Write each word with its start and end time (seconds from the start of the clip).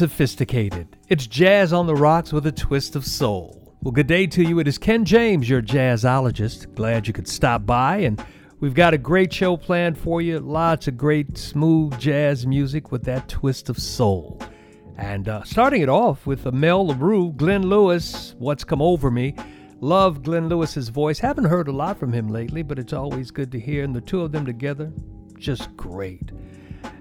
and 0.00 0.10
sophisticated. 0.10 0.96
It's 1.08 1.26
jazz 1.26 1.72
on 1.72 1.86
the 1.86 1.94
rocks 1.94 2.32
with 2.32 2.46
a 2.46 2.52
twist 2.52 2.96
of 2.96 3.06
soul. 3.06 3.74
Well, 3.82 3.92
good 3.92 4.06
day 4.06 4.26
to 4.28 4.42
you. 4.42 4.58
It 4.58 4.68
is 4.68 4.78
Ken 4.78 5.04
James, 5.04 5.48
your 5.48 5.62
jazzologist. 5.62 6.74
Glad 6.74 7.06
you 7.06 7.12
could 7.12 7.28
stop 7.28 7.64
by, 7.64 7.98
and 7.98 8.22
we've 8.60 8.74
got 8.74 8.94
a 8.94 8.98
great 8.98 9.32
show 9.32 9.56
planned 9.56 9.96
for 9.96 10.20
you. 10.20 10.38
Lots 10.38 10.88
of 10.88 10.96
great, 10.96 11.38
smooth 11.38 11.98
jazz 11.98 12.46
music 12.46 12.90
with 12.92 13.04
that 13.04 13.28
twist 13.28 13.68
of 13.68 13.78
soul. 13.78 14.40
And 14.98 15.28
uh, 15.28 15.44
starting 15.44 15.82
it 15.82 15.88
off 15.88 16.26
with 16.26 16.46
Amel 16.46 16.88
Larrieux, 16.88 17.36
Glenn 17.36 17.68
Lewis, 17.68 18.34
What's 18.38 18.64
Come 18.64 18.82
Over 18.82 19.10
Me. 19.10 19.34
Love 19.80 20.22
Glenn 20.22 20.48
Lewis's 20.48 20.88
voice. 20.88 21.18
Haven't 21.18 21.44
heard 21.44 21.68
a 21.68 21.72
lot 21.72 21.98
from 21.98 22.12
him 22.12 22.28
lately, 22.28 22.62
but 22.62 22.78
it's 22.78 22.92
always 22.94 23.30
good 23.30 23.52
to 23.52 23.60
hear. 23.60 23.84
And 23.84 23.94
the 23.94 24.00
two 24.00 24.22
of 24.22 24.32
them 24.32 24.46
together, 24.46 24.90
just 25.38 25.74
great. 25.76 26.32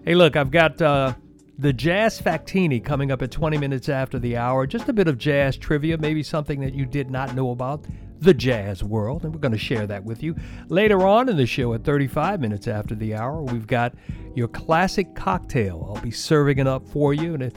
Hey, 0.04 0.14
look, 0.14 0.36
I've 0.36 0.52
got 0.52 0.82
uh, 0.82 1.14
the 1.58 1.72
Jazz 1.72 2.20
Factini 2.20 2.84
coming 2.84 3.12
up 3.12 3.22
at 3.22 3.32
20 3.32 3.58
minutes 3.58 3.88
after 3.88 4.20
the 4.20 4.36
hour. 4.36 4.68
Just 4.68 4.90
a 4.90 4.94
bit 4.94 5.08
of 5.08 5.18
jazz 5.18 5.56
trivia, 5.56 5.98
maybe 5.98 6.22
something 6.22 6.60
that 6.60 6.74
you 6.74 6.86
did 6.86 7.10
not 7.10 7.34
know 7.34 7.52
about 7.52 7.86
the 8.20 8.34
jazz 8.34 8.84
world, 8.84 9.24
and 9.24 9.34
we're 9.34 9.40
going 9.40 9.52
to 9.52 9.58
share 9.58 9.88
that 9.88 10.04
with 10.04 10.24
you. 10.24 10.36
Later 10.68 11.04
on 11.04 11.30
in 11.30 11.38
the 11.38 11.46
show 11.46 11.74
at 11.74 11.84
35 11.84 12.40
minutes 12.40 12.68
after 12.68 12.96
the 12.96 13.16
hour, 13.16 13.42
we've 13.42 13.68
got 13.68 13.94
your 14.36 14.48
classic 14.48 15.16
cocktail. 15.16 15.94
I'll 15.94 16.02
be 16.02 16.12
serving 16.12 16.60
it 16.60 16.68
up 16.68 16.88
for 16.88 17.14
you, 17.14 17.34
and 17.34 17.44
it, 17.44 17.56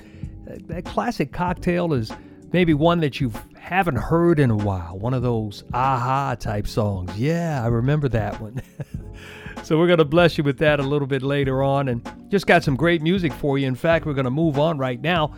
that 0.68 0.84
classic 0.84 1.32
cocktail 1.32 1.92
is 1.92 2.12
maybe 2.52 2.74
one 2.74 3.00
that 3.00 3.20
you 3.20 3.32
haven't 3.58 3.96
heard 3.96 4.38
in 4.38 4.50
a 4.50 4.56
while, 4.56 4.98
one 4.98 5.14
of 5.14 5.22
those 5.22 5.64
aha 5.74 6.36
type 6.38 6.66
songs. 6.66 7.16
Yeah, 7.18 7.62
I 7.64 7.68
remember 7.68 8.08
that 8.10 8.40
one. 8.40 8.62
So 9.68 9.78
we're 9.78 9.86
going 9.86 9.98
to 9.98 10.06
bless 10.06 10.38
you 10.38 10.44
with 10.44 10.56
that 10.60 10.80
a 10.80 10.82
little 10.82 11.06
bit 11.06 11.20
later 11.20 11.62
on 11.62 11.88
and 11.88 12.10
just 12.30 12.46
got 12.46 12.64
some 12.64 12.74
great 12.74 13.02
music 13.02 13.34
for 13.34 13.58
you. 13.58 13.66
In 13.66 13.74
fact, 13.74 14.06
we're 14.06 14.14
going 14.14 14.24
to 14.24 14.30
move 14.30 14.58
on 14.58 14.78
right 14.78 14.98
now. 14.98 15.34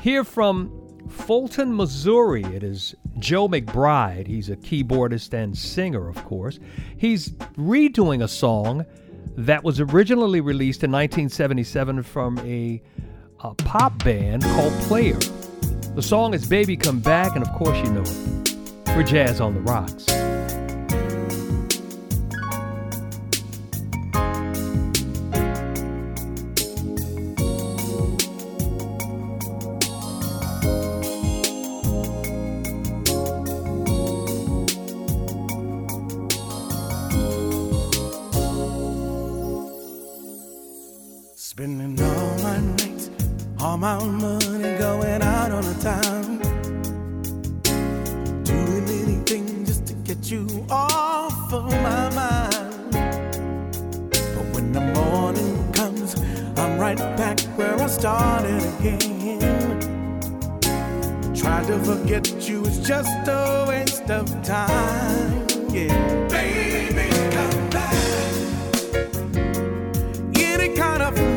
Here 0.00 0.24
from 0.24 0.72
Fulton, 1.10 1.76
Missouri. 1.76 2.44
It 2.44 2.62
is 2.62 2.94
Joe 3.18 3.46
McBride. 3.46 4.26
He's 4.26 4.48
a 4.48 4.56
keyboardist 4.56 5.34
and 5.34 5.54
singer, 5.54 6.08
of 6.08 6.16
course. 6.24 6.60
He's 6.96 7.32
redoing 7.58 8.24
a 8.24 8.28
song 8.28 8.86
that 9.36 9.62
was 9.62 9.80
originally 9.80 10.40
released 10.40 10.82
in 10.82 10.90
1977 10.90 12.04
from 12.04 12.38
a 12.38 12.80
a 13.40 13.54
pop 13.54 14.02
band 14.02 14.44
called 14.44 14.72
Player. 14.84 15.18
The 15.94 16.02
song 16.02 16.32
is 16.32 16.46
Baby 16.46 16.78
Come 16.78 17.00
Back, 17.00 17.36
and 17.36 17.46
of 17.46 17.52
course 17.52 17.76
you 17.86 17.92
know 17.92 18.00
it. 18.00 18.56
We're 18.96 19.02
Jazz 19.02 19.42
on 19.42 19.52
the 19.52 19.60
Rocks. 19.60 20.06
our 43.94 44.06
money 44.06 44.76
going 44.76 45.22
out 45.22 45.52
on 45.52 45.64
a 45.64 45.74
time. 45.74 46.38
Doing 48.42 48.86
anything 49.02 49.64
just 49.64 49.86
to 49.86 49.94
get 49.94 50.30
you 50.32 50.66
off 50.68 51.52
of 51.52 51.70
my 51.70 52.10
mind. 52.20 52.90
But 54.10 54.46
when 54.54 54.72
the 54.72 54.80
morning 54.80 55.72
comes, 55.72 56.16
I'm 56.58 56.76
right 56.76 56.98
back 57.16 57.38
where 57.56 57.80
I 57.80 57.86
started 57.86 58.62
again. 58.74 59.40
Try 61.32 61.64
to 61.64 61.78
forget 61.90 62.48
you 62.48 62.64
is 62.66 62.80
just 62.80 63.28
a 63.28 63.64
waste 63.68 64.10
of 64.10 64.26
time. 64.42 65.46
Yeah. 65.70 65.94
Baby, 66.28 67.06
come 67.36 67.70
back. 67.70 67.94
Any 70.34 70.74
kind 70.74 71.02
of 71.02 71.33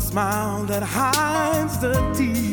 smile 0.00 0.64
that 0.64 0.82
hides 0.82 1.78
the 1.78 1.94
tears. 2.14 2.49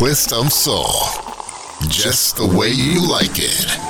Twist 0.00 0.32
of 0.32 0.50
soul. 0.50 0.86
Just 1.88 2.38
the 2.38 2.46
way 2.46 2.70
you 2.70 3.06
like 3.06 3.36
it. 3.36 3.89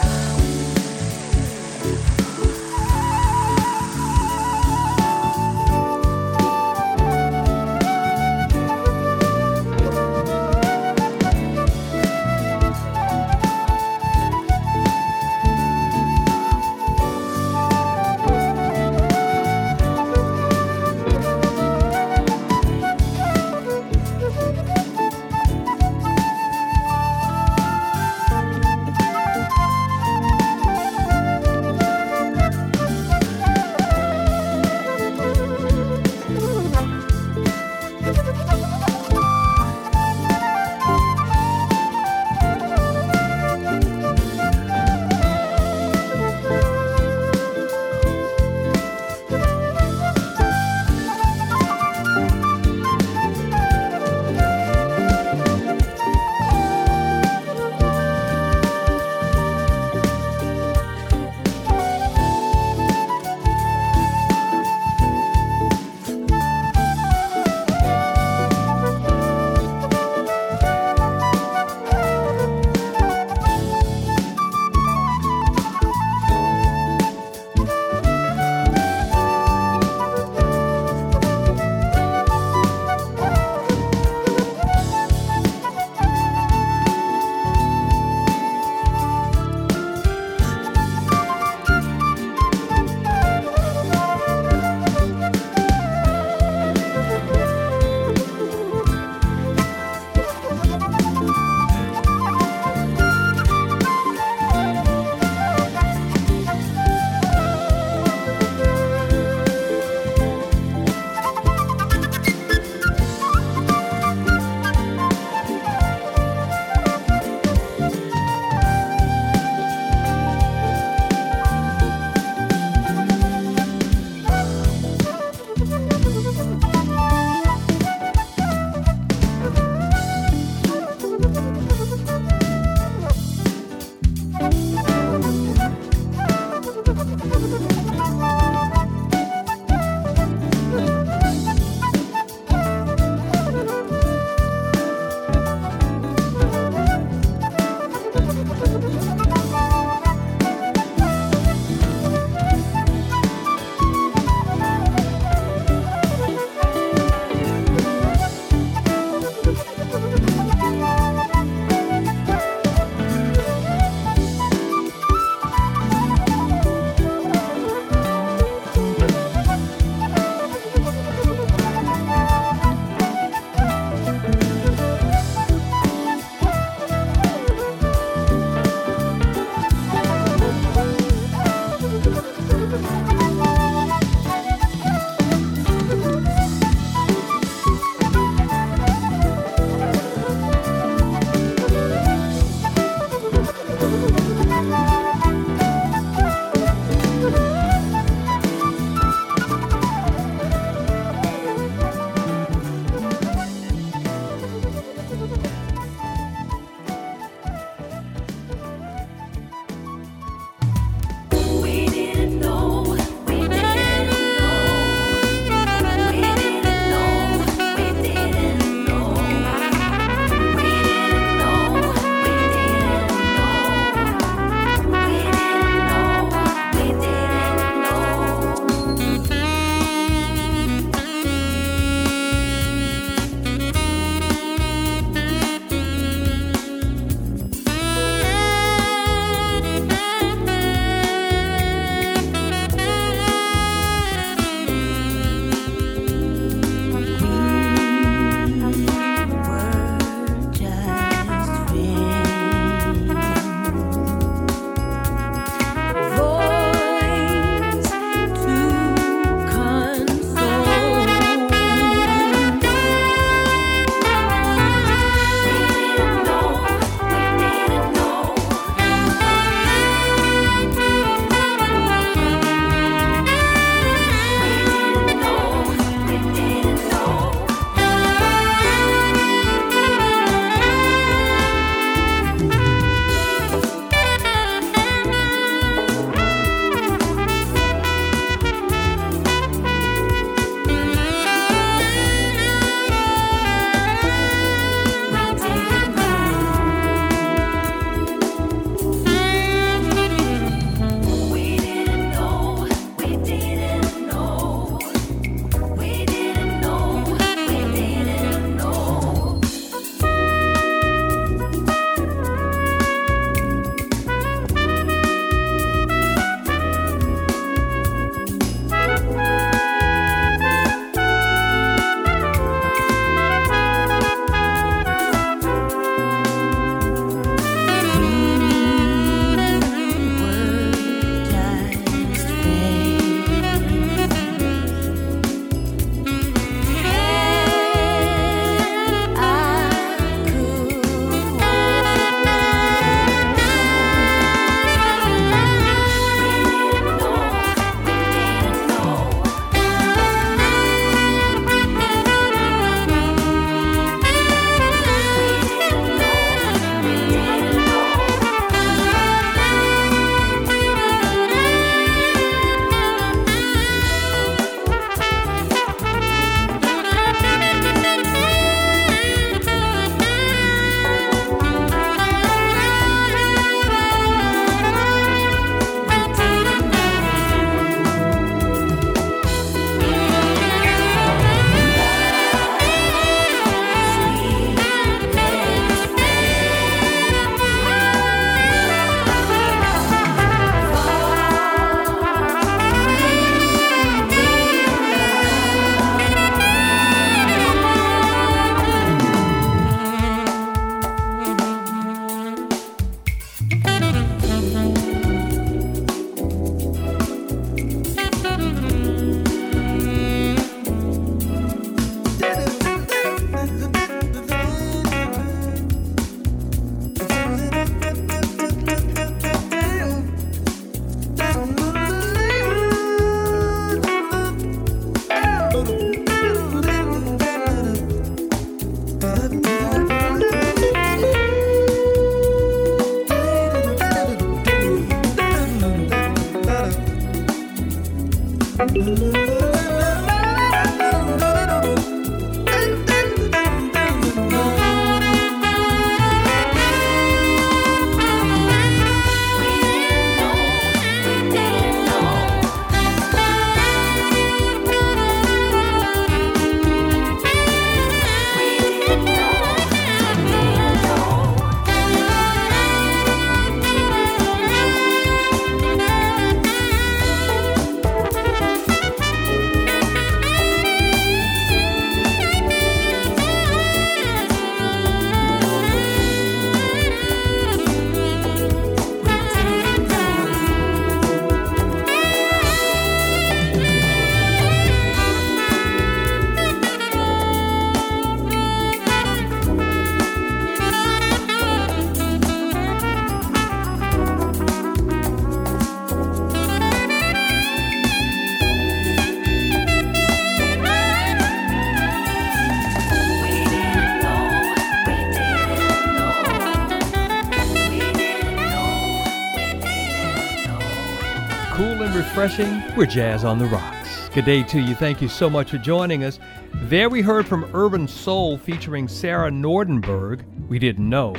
Refreshing. 512.21 512.63
We're 512.77 512.85
Jazz 512.85 513.25
on 513.25 513.39
the 513.39 513.47
Rocks. 513.47 514.11
Good 514.11 514.27
day 514.27 514.43
to 514.43 514.61
you. 514.61 514.75
Thank 514.75 515.01
you 515.01 515.09
so 515.09 515.31
much 515.31 515.53
for 515.53 515.57
joining 515.57 516.05
us. 516.05 516.19
There 516.65 516.91
we 516.91 517.01
heard 517.01 517.27
from 517.27 517.49
Urban 517.55 517.89
Soul 517.89 518.37
featuring 518.37 518.89
Sarah 518.89 519.31
Nordenberg. 519.31 520.23
We 520.47 520.59
didn't 520.59 520.87
know. 520.87 521.15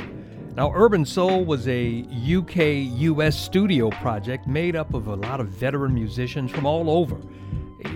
Now, 0.54 0.72
Urban 0.72 1.04
Soul 1.04 1.44
was 1.44 1.66
a 1.66 2.04
UK 2.08 2.88
US 3.00 3.36
studio 3.36 3.90
project 3.90 4.46
made 4.46 4.76
up 4.76 4.94
of 4.94 5.08
a 5.08 5.16
lot 5.16 5.40
of 5.40 5.48
veteran 5.48 5.92
musicians 5.92 6.52
from 6.52 6.66
all 6.66 6.88
over. 6.88 7.20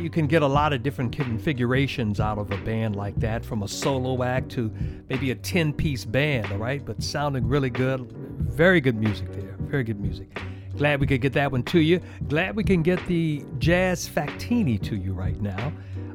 You 0.01 0.11
can 0.11 0.27
get 0.27 0.43
a 0.43 0.49
lot 0.49 0.73
of 0.73 0.83
different 0.83 1.13
configurations 1.13 2.19
out 2.19 2.39
of 2.39 2.51
a 2.51 2.57
band 2.65 2.97
like 2.97 3.15
that, 3.21 3.45
from 3.45 3.63
a 3.63 3.69
solo 3.69 4.25
act 4.25 4.51
to 4.53 4.73
maybe 5.09 5.31
a 5.31 5.37
10 5.37 5.75
piece 5.75 6.05
band, 6.05 6.51
all 6.51 6.59
right? 6.59 6.85
But 6.85 7.05
sounding 7.05 7.47
really 7.47 7.71
good. 7.71 8.11
Very 8.51 8.81
good 8.81 8.97
music 8.97 9.33
there. 9.33 9.55
Very 9.61 9.85
good 9.85 10.01
music. 10.01 10.37
Glad 10.77 11.01
we 11.01 11.07
could 11.07 11.23
get 11.23 11.33
that 11.33 11.51
one 11.51 11.63
to 11.65 11.81
you. 11.81 12.01
Glad 12.29 12.55
we 12.55 12.63
can 12.63 12.83
get 12.83 13.05
the 13.07 13.45
Jazz 13.59 14.07
Factini 14.09 14.81
to 14.83 14.97
you 14.97 15.15
right 15.15 15.41
now. 15.41 15.73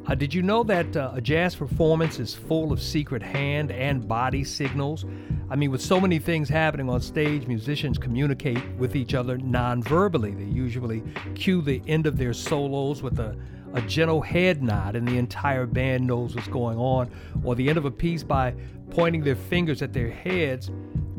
Uh, 0.08 0.15
did 0.15 0.34
you 0.34 0.41
know 0.41 0.63
that 0.63 0.97
uh, 0.97 1.12
a 1.13 1.21
jazz 1.21 1.56
performance 1.56 2.19
is 2.19 2.34
full 2.34 2.71
of 2.71 2.82
secret 2.82 3.21
hand 3.21 3.71
and 3.71 4.08
body 4.08 4.43
signals? 4.43 5.06
I 5.50 5.56
mean, 5.56 5.69
with 5.71 5.82
so 5.82 6.02
many 6.02 6.17
things 6.17 6.50
happening 6.50 6.89
on 6.89 7.02
stage, 7.02 7.47
musicians 7.47 7.97
communicate 7.97 8.62
with 8.78 8.95
each 8.95 9.13
other 9.13 9.38
non-verbally. 9.38 10.32
They 10.32 10.43
usually 10.43 11.04
cue 11.36 11.62
the 11.62 11.82
end 11.88 12.08
of 12.08 12.17
their 12.17 12.34
solos 12.34 13.04
with 13.04 13.19
a, 13.19 13.38
a 13.74 13.82
gentle 13.82 14.21
head 14.21 14.63
nod, 14.63 14.95
and 14.95 15.08
the 15.08 15.17
entire 15.17 15.65
band 15.65 16.08
knows 16.08 16.36
what's 16.36 16.47
going 16.47 16.78
on, 16.78 17.12
or 17.43 17.56
the 17.56 17.69
end 17.69 17.78
of 17.78 17.86
a 17.86 17.91
piece 17.91 18.24
by 18.24 18.56
pointing 18.91 19.23
their 19.23 19.36
fingers 19.36 19.82
at 19.82 19.93
their 19.93 20.10
heads 20.10 20.69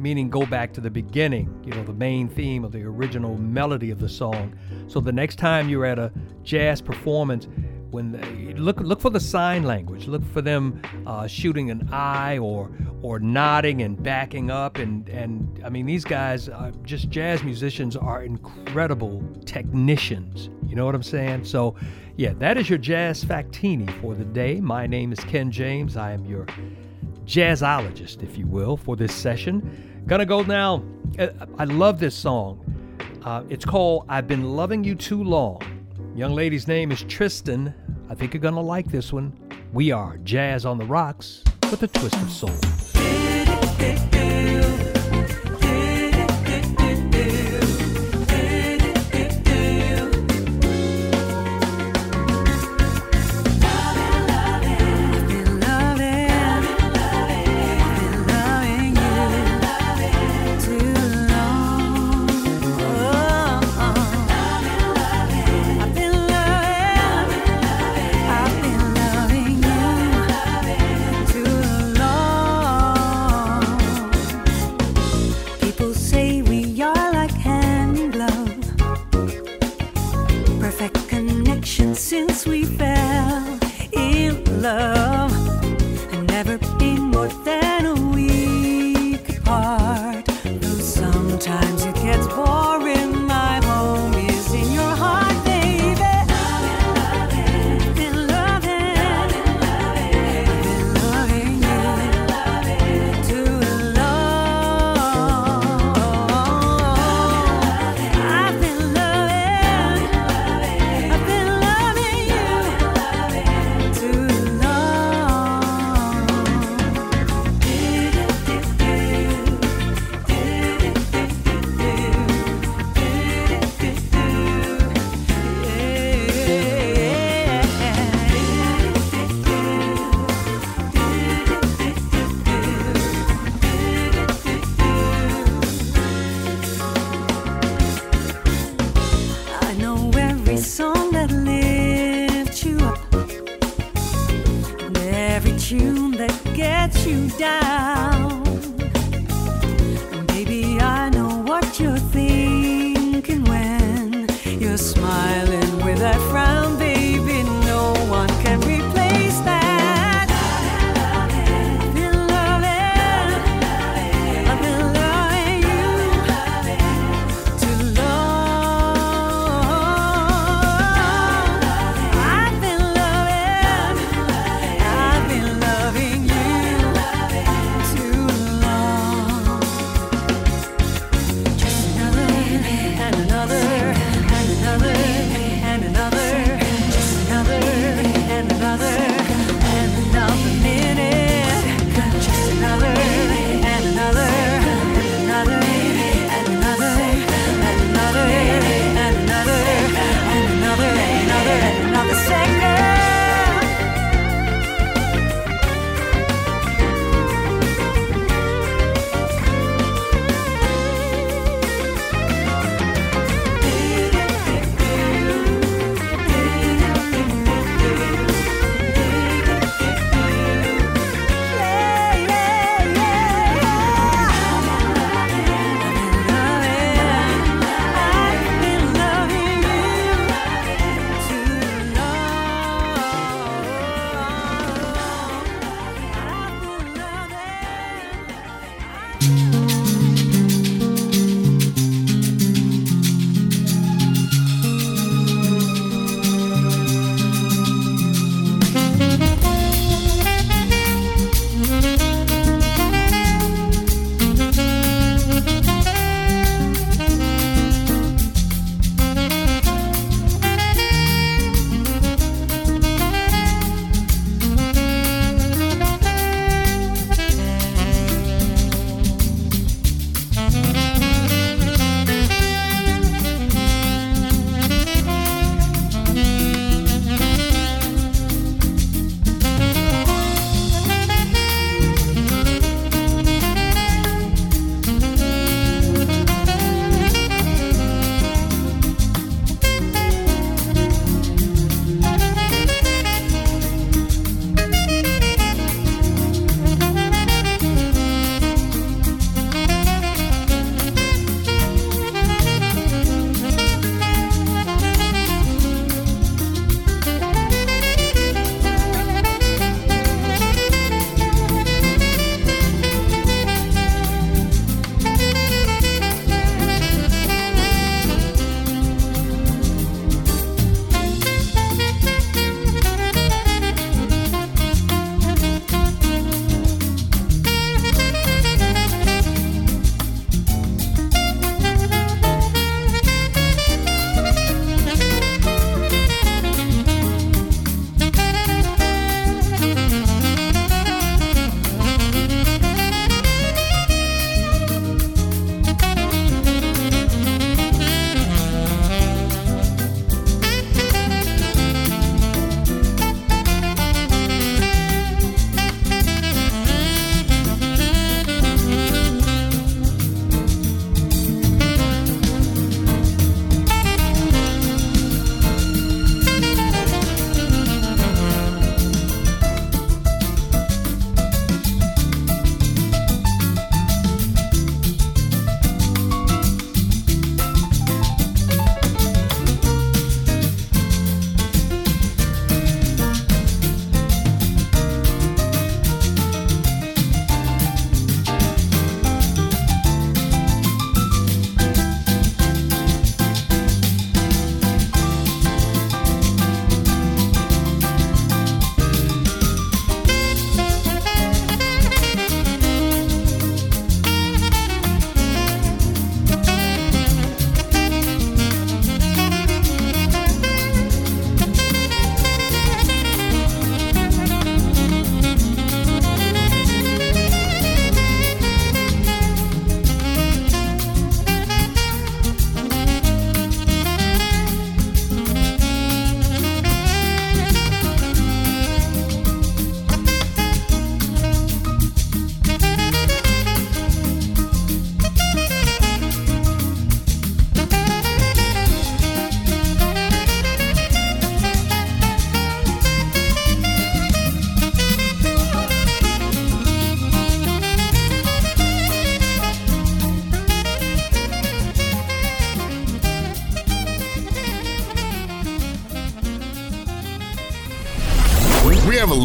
meaning 0.02 0.28
go 0.28 0.44
back 0.44 0.72
to 0.72 0.80
the 0.80 0.90
beginning, 0.90 1.62
you 1.64 1.70
know, 1.72 1.84
the 1.84 1.92
main 1.92 2.28
theme 2.28 2.64
of 2.64 2.72
the 2.72 2.82
original 2.82 3.38
melody 3.38 3.90
of 3.92 4.00
the 4.00 4.08
song. 4.08 4.52
So 4.88 4.98
the 4.98 5.12
next 5.12 5.36
time 5.36 5.68
you're 5.68 5.86
at 5.86 5.98
a 5.98 6.12
jazz 6.42 6.80
performance, 6.80 7.46
when 7.92 8.10
they, 8.10 8.54
look 8.54 8.80
look 8.80 9.00
for 9.00 9.10
the 9.10 9.20
sign 9.20 9.64
language, 9.64 10.08
look 10.08 10.24
for 10.32 10.40
them 10.40 10.80
uh, 11.06 11.26
shooting 11.26 11.70
an 11.70 11.88
eye 11.92 12.38
or 12.38 12.70
or 13.02 13.20
nodding 13.20 13.82
and 13.82 14.02
backing 14.02 14.50
up, 14.50 14.78
and 14.78 15.08
and 15.10 15.60
I 15.64 15.68
mean 15.68 15.84
these 15.84 16.04
guys, 16.04 16.48
are 16.48 16.72
just 16.82 17.10
jazz 17.10 17.44
musicians, 17.44 17.94
are 17.94 18.22
incredible 18.22 19.22
technicians. 19.44 20.48
You 20.66 20.74
know 20.74 20.86
what 20.86 20.94
I'm 20.94 21.02
saying? 21.02 21.44
So, 21.44 21.76
yeah, 22.16 22.32
that 22.38 22.56
is 22.56 22.70
your 22.70 22.78
jazz 22.78 23.22
factini 23.22 23.90
for 24.00 24.14
the 24.14 24.24
day. 24.24 24.58
My 24.58 24.86
name 24.86 25.12
is 25.12 25.20
Ken 25.20 25.50
James. 25.50 25.98
I 25.98 26.12
am 26.12 26.24
your 26.24 26.46
jazzologist, 27.26 28.22
if 28.22 28.36
you 28.36 28.46
will, 28.46 28.76
for 28.76 28.96
this 28.96 29.14
session. 29.14 30.02
Gonna 30.06 30.26
go 30.26 30.42
now. 30.42 30.82
Uh, 31.18 31.28
I 31.58 31.64
love 31.64 31.98
this 31.98 32.14
song. 32.14 32.58
Uh, 33.24 33.44
it's 33.48 33.64
called 33.64 34.04
I've 34.08 34.26
Been 34.26 34.56
Loving 34.56 34.82
You 34.82 34.94
Too 34.94 35.22
Long. 35.22 35.62
Young 36.14 36.34
lady's 36.34 36.66
name 36.66 36.90
is 36.90 37.02
Tristan. 37.04 37.72
I 38.08 38.14
think 38.14 38.34
you're 38.34 38.42
gonna 38.42 38.60
like 38.60 38.90
this 38.90 39.12
one. 39.12 39.32
We 39.72 39.90
are 39.90 40.18
Jazz 40.18 40.66
on 40.66 40.78
the 40.78 40.84
Rocks 40.84 41.42
with 41.70 41.82
a 41.82 41.88
twist 41.88 42.16
of 42.16 42.30
soul. 42.30 42.50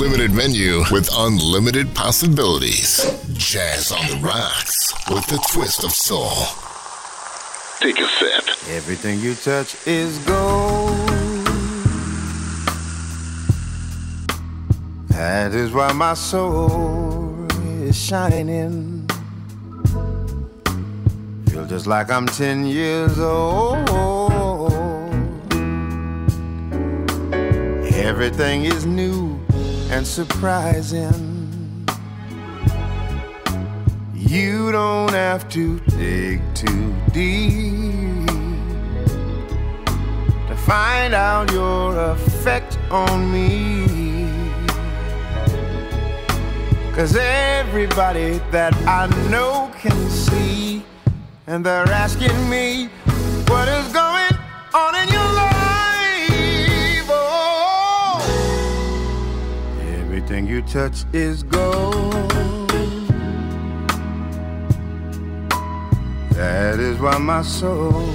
Have 0.07 0.15
a 0.15 0.19
limited 0.19 0.35
menu 0.35 0.83
with 0.91 1.09
unlimited 1.13 1.93
possibilities. 1.93 3.03
Jazz 3.33 3.91
on 3.91 4.05
the 4.07 4.17
rocks 4.25 4.93
with 5.09 5.29
a 5.31 5.39
twist 5.51 5.83
of 5.83 5.91
soul. 5.91 6.31
Take 7.79 7.99
a 7.99 8.07
sip. 8.07 8.45
Everything 8.69 9.19
you 9.19 9.35
touch 9.35 9.75
is 9.85 10.17
gold. 10.19 10.95
That 15.09 15.53
is 15.53 15.71
why 15.71 15.91
my 15.93 16.13
soul 16.13 17.45
is 17.81 17.97
shining. 17.97 19.09
Feel 21.49 21.65
just 21.65 21.87
like 21.87 22.09
I'm 22.11 22.27
10 22.27 22.65
years 22.65 23.19
old. 23.19 23.89
Everything 27.93 28.65
is 28.65 28.85
new 28.85 29.16
and 29.97 30.05
surprising. 30.05 31.83
You 34.13 34.71
don't 34.71 35.11
have 35.11 35.49
to 35.49 35.79
dig 35.97 36.39
too 36.53 36.93
deep 37.11 38.27
to 40.49 40.55
find 40.55 41.15
out 41.15 41.51
your 41.51 41.97
effect 42.11 42.77
on 42.91 43.31
me. 43.31 43.87
Cause 46.93 47.15
everybody 47.15 48.39
that 48.51 48.75
I 48.85 49.07
know 49.31 49.71
can 49.79 50.09
see, 50.11 50.85
and 51.47 51.65
they're 51.65 51.89
asking 51.89 52.37
me 52.51 52.89
everything 60.37 60.55
you 60.55 60.61
touch 60.61 61.05
is 61.13 61.43
gold. 61.43 62.29
That 66.31 66.79
is 66.79 66.99
why 66.99 67.17
my 67.17 67.41
soul 67.41 68.07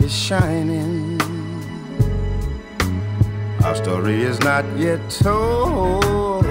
is 0.00 0.14
shining. 0.14 1.20
Our 3.62 3.74
story 3.74 4.22
is 4.22 4.40
not 4.40 4.64
yet 4.78 5.00
told. 5.10 6.44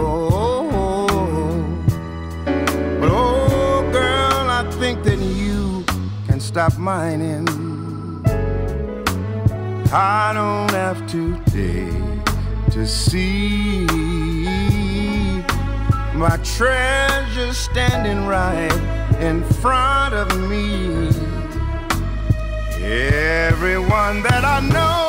But 2.99 3.09
oh, 3.11 3.89
girl, 3.91 4.49
I 4.49 4.69
think 4.79 5.03
that 5.03 5.17
you 5.17 5.83
can 6.27 6.39
stop 6.39 6.77
mining. 6.77 7.47
I 9.91 10.33
don't 10.33 10.71
have 10.71 11.07
to 11.11 11.35
dig 11.45 12.07
to 12.71 12.85
see 12.85 14.36
my 16.17 16.35
treasure 16.37 17.53
standing 17.53 18.25
right 18.25 18.73
in 19.19 19.43
front 19.61 20.15
of 20.15 20.27
me. 20.49 21.09
Everyone 22.81 24.23
that 24.23 24.43
I 24.43 24.59
know 24.61 25.06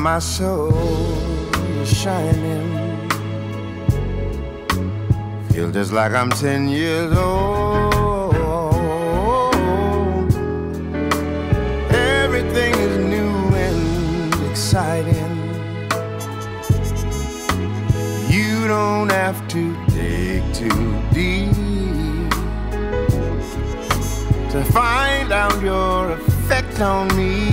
my 0.00 0.18
soul 0.18 0.72
is 1.82 1.94
shining. 1.94 3.08
Feel 5.50 5.70
just 5.70 5.92
like 5.92 6.12
I'm 6.12 6.30
10 6.30 6.70
years 6.70 7.14
old. 7.16 8.32
Everything 11.92 12.74
is 12.76 12.96
new 12.96 13.34
and 13.54 14.50
exciting. 14.50 15.36
You 18.30 18.68
don't 18.68 19.10
have 19.10 19.46
to 19.48 19.86
dig 19.88 20.42
too 20.54 21.02
deep 21.12 22.30
to 24.50 24.64
find 24.72 25.30
out 25.30 25.60
your 25.62 26.12
effect 26.12 26.80
on 26.80 27.14
me. 27.14 27.49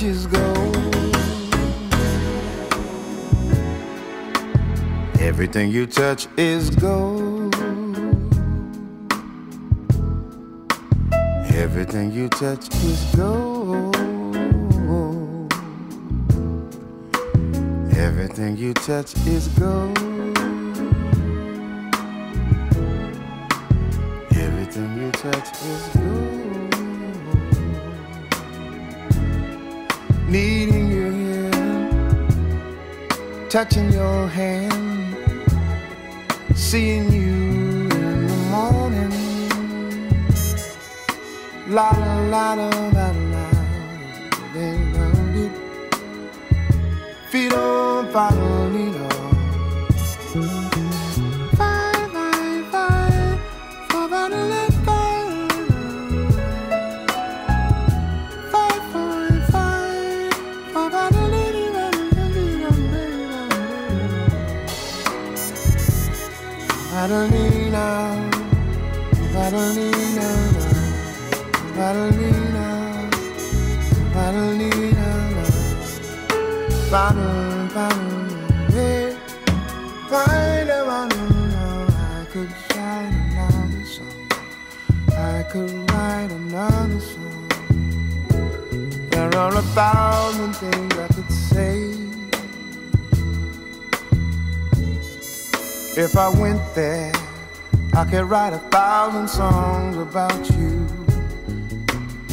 Is 0.00 0.26
gold. 0.26 0.76
Everything 5.20 5.70
you 5.70 5.86
touch 5.86 6.26
is 6.36 6.70
gold. 6.70 7.54
Everything 11.52 12.10
you 12.10 12.28
touch 12.28 12.74
is 12.82 13.04
gold. 13.14 13.94
Everything 17.96 18.56
you 18.56 18.72
touch 18.72 19.14
is 19.26 19.48
gold. 19.48 19.61
Touching 33.62 33.92
your 33.92 34.26
hand, 34.26 35.14
seeing 36.52 37.11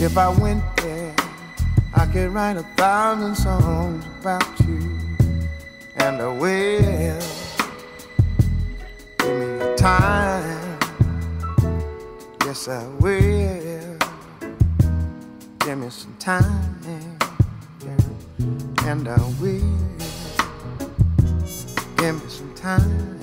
If 0.02 0.18
I 0.18 0.30
went 0.30 0.64
there, 0.78 1.14
I 1.94 2.06
could 2.06 2.30
write 2.30 2.56
a 2.56 2.64
thousand 2.78 3.36
songs 3.36 4.06
about 4.22 4.60
you. 4.62 4.98
And 5.98 6.22
I 6.22 6.28
will. 6.30 7.22
Give 9.18 9.38
me 9.38 9.46
your 9.46 9.76
time. 9.76 10.80
Yes, 12.46 12.70
I 12.70 12.88
will. 13.02 13.98
Give 15.60 15.78
me 15.78 15.90
some 15.90 16.16
time. 16.18 16.80
Yeah. 17.76 18.90
And 18.90 19.06
I 19.06 19.18
will. 19.42 19.60
Give 21.98 22.24
me 22.24 22.30
some 22.30 22.54
time. 22.56 23.19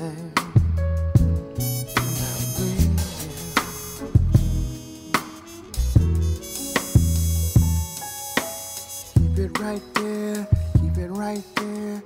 Right 9.77 9.95
there, 9.95 10.49
keep 10.81 10.97
it 10.97 11.09
right 11.09 11.45
there. 11.57 12.03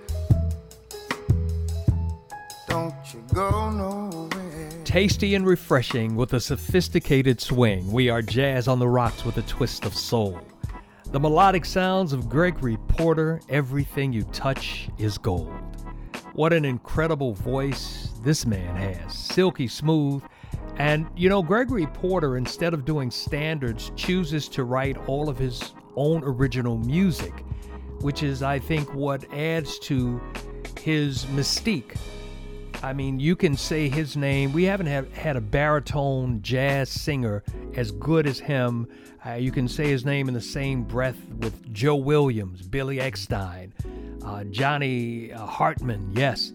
Don't 2.68 2.94
you 3.12 3.22
go 3.32 3.70
nowhere. 3.70 4.70
Tasty 4.84 5.34
and 5.34 5.46
refreshing 5.46 6.16
with 6.16 6.32
a 6.32 6.40
sophisticated 6.40 7.40
swing. 7.40 7.90
We 7.92 8.08
are 8.08 8.22
jazz 8.22 8.66
on 8.66 8.78
the 8.80 8.88
rocks 8.88 9.24
with 9.24 9.36
a 9.36 9.42
twist 9.42 9.84
of 9.84 9.94
soul. 9.94 10.40
The 11.12 11.20
melodic 11.20 11.64
sounds 11.64 12.12
of 12.12 12.28
Gregory 12.28 12.76
Porter, 12.88 13.40
everything 13.48 14.12
you 14.12 14.24
touch 14.32 14.88
is 14.98 15.18
gold. 15.18 15.52
What 16.34 16.52
an 16.52 16.64
incredible 16.64 17.34
voice 17.34 18.10
this 18.22 18.46
man 18.46 18.76
has. 18.76 19.16
Silky 19.16 19.68
smooth. 19.68 20.22
And 20.76 21.06
you 21.16 21.28
know, 21.28 21.42
Gregory 21.42 21.86
Porter, 21.86 22.36
instead 22.36 22.74
of 22.74 22.84
doing 22.84 23.10
standards, 23.10 23.92
chooses 23.96 24.48
to 24.48 24.64
write 24.64 24.96
all 25.08 25.28
of 25.28 25.36
his 25.38 25.72
own 25.96 26.22
original 26.24 26.78
music, 26.78 27.44
which 28.00 28.22
is, 28.22 28.42
I 28.42 28.58
think, 28.58 28.92
what 28.94 29.24
adds 29.32 29.78
to 29.80 30.20
his 30.78 31.24
mystique. 31.26 31.96
I 32.82 32.94
mean, 32.94 33.20
you 33.20 33.36
can 33.36 33.56
say 33.56 33.88
his 33.88 34.16
name. 34.16 34.52
We 34.52 34.64
haven't 34.64 34.86
have, 34.86 35.12
had 35.12 35.36
a 35.36 35.40
baritone 35.40 36.40
jazz 36.40 36.88
singer 36.88 37.44
as 37.76 37.90
good 37.90 38.26
as 38.26 38.38
him. 38.38 38.88
Uh, 39.26 39.32
you 39.32 39.52
can 39.52 39.68
say 39.68 39.88
his 39.88 40.06
name 40.06 40.28
in 40.28 40.34
the 40.34 40.40
same 40.40 40.84
breath 40.84 41.18
with 41.40 41.72
Joe 41.74 41.96
Williams, 41.96 42.62
Billy 42.62 42.96
Eckstine, 42.96 43.72
uh, 44.24 44.44
Johnny 44.44 45.30
uh, 45.32 45.44
Hartman. 45.44 46.10
Yes. 46.14 46.52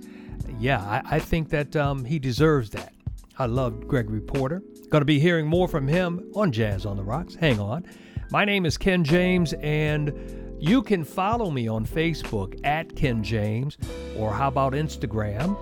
Yeah, 0.59 0.81
I, 0.81 1.17
I 1.17 1.19
think 1.19 1.49
that 1.49 1.75
um, 1.75 2.05
he 2.05 2.17
deserves 2.17 2.71
that. 2.71 2.93
I 3.37 3.45
love 3.45 3.87
Gregory 3.87 4.21
Porter. 4.21 4.63
Going 4.89 5.01
to 5.01 5.05
be 5.05 5.19
hearing 5.19 5.45
more 5.45 5.67
from 5.67 5.87
him 5.87 6.31
on 6.35 6.51
Jazz 6.51 6.85
on 6.85 6.97
the 6.97 7.03
Rocks. 7.03 7.35
Hang 7.35 7.59
on. 7.59 7.85
My 8.31 8.45
name 8.45 8.65
is 8.65 8.77
Ken 8.77 9.03
James, 9.03 9.53
and 9.53 10.11
you 10.59 10.81
can 10.81 11.03
follow 11.03 11.51
me 11.51 11.67
on 11.67 11.85
Facebook 11.85 12.59
at 12.63 12.95
Ken 12.95 13.23
James, 13.23 13.77
or 14.17 14.33
how 14.33 14.47
about 14.47 14.73
Instagram? 14.73 15.57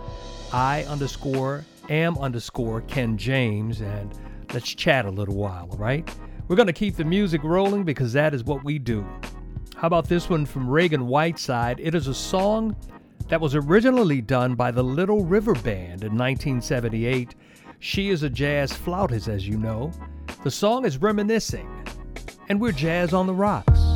I 0.52 0.84
underscore 0.84 1.66
am 1.90 2.18
underscore 2.18 2.82
Ken 2.82 3.18
James, 3.18 3.82
and 3.82 4.14
let's 4.54 4.74
chat 4.74 5.06
a 5.06 5.10
little 5.10 5.36
while, 5.36 5.68
all 5.72 5.78
right? 5.78 6.10
We're 6.48 6.56
going 6.56 6.68
to 6.68 6.74
keep 6.74 6.96
the 6.96 7.04
music 7.04 7.44
rolling 7.44 7.84
because 7.84 8.14
that 8.14 8.34
is 8.34 8.44
what 8.44 8.64
we 8.64 8.80
do. 8.80 9.06
How 9.76 9.88
about 9.88 10.08
this 10.08 10.30
one 10.30 10.46
from 10.46 10.68
Ragan 10.68 11.06
Whiteside? 11.06 11.80
It 11.80 11.96
is 11.96 12.08
a 12.08 12.14
song 12.14 12.76
that 13.30 13.42
was 13.42 13.56
originally 13.56 14.22
done 14.22 14.56
by 14.56 14.72
the 14.72 14.84
Little 14.84 15.24
River 15.26 15.54
Band 15.56 16.04
in 16.04 16.18
1978. 16.18 17.36
She 17.80 18.10
is 18.10 18.24
a 18.24 18.30
jazz 18.30 18.72
flautist, 18.74 19.28
as 19.28 19.48
you 19.48 19.58
know. 19.58 19.92
The 20.44 20.52
song 20.52 20.86
is 20.86 20.98
reminiscing 20.98 21.70
and 22.50 22.60
we're 22.60 22.72
Jazz 22.72 23.14
on 23.14 23.28
the 23.28 23.34
Rocks. 23.34 23.93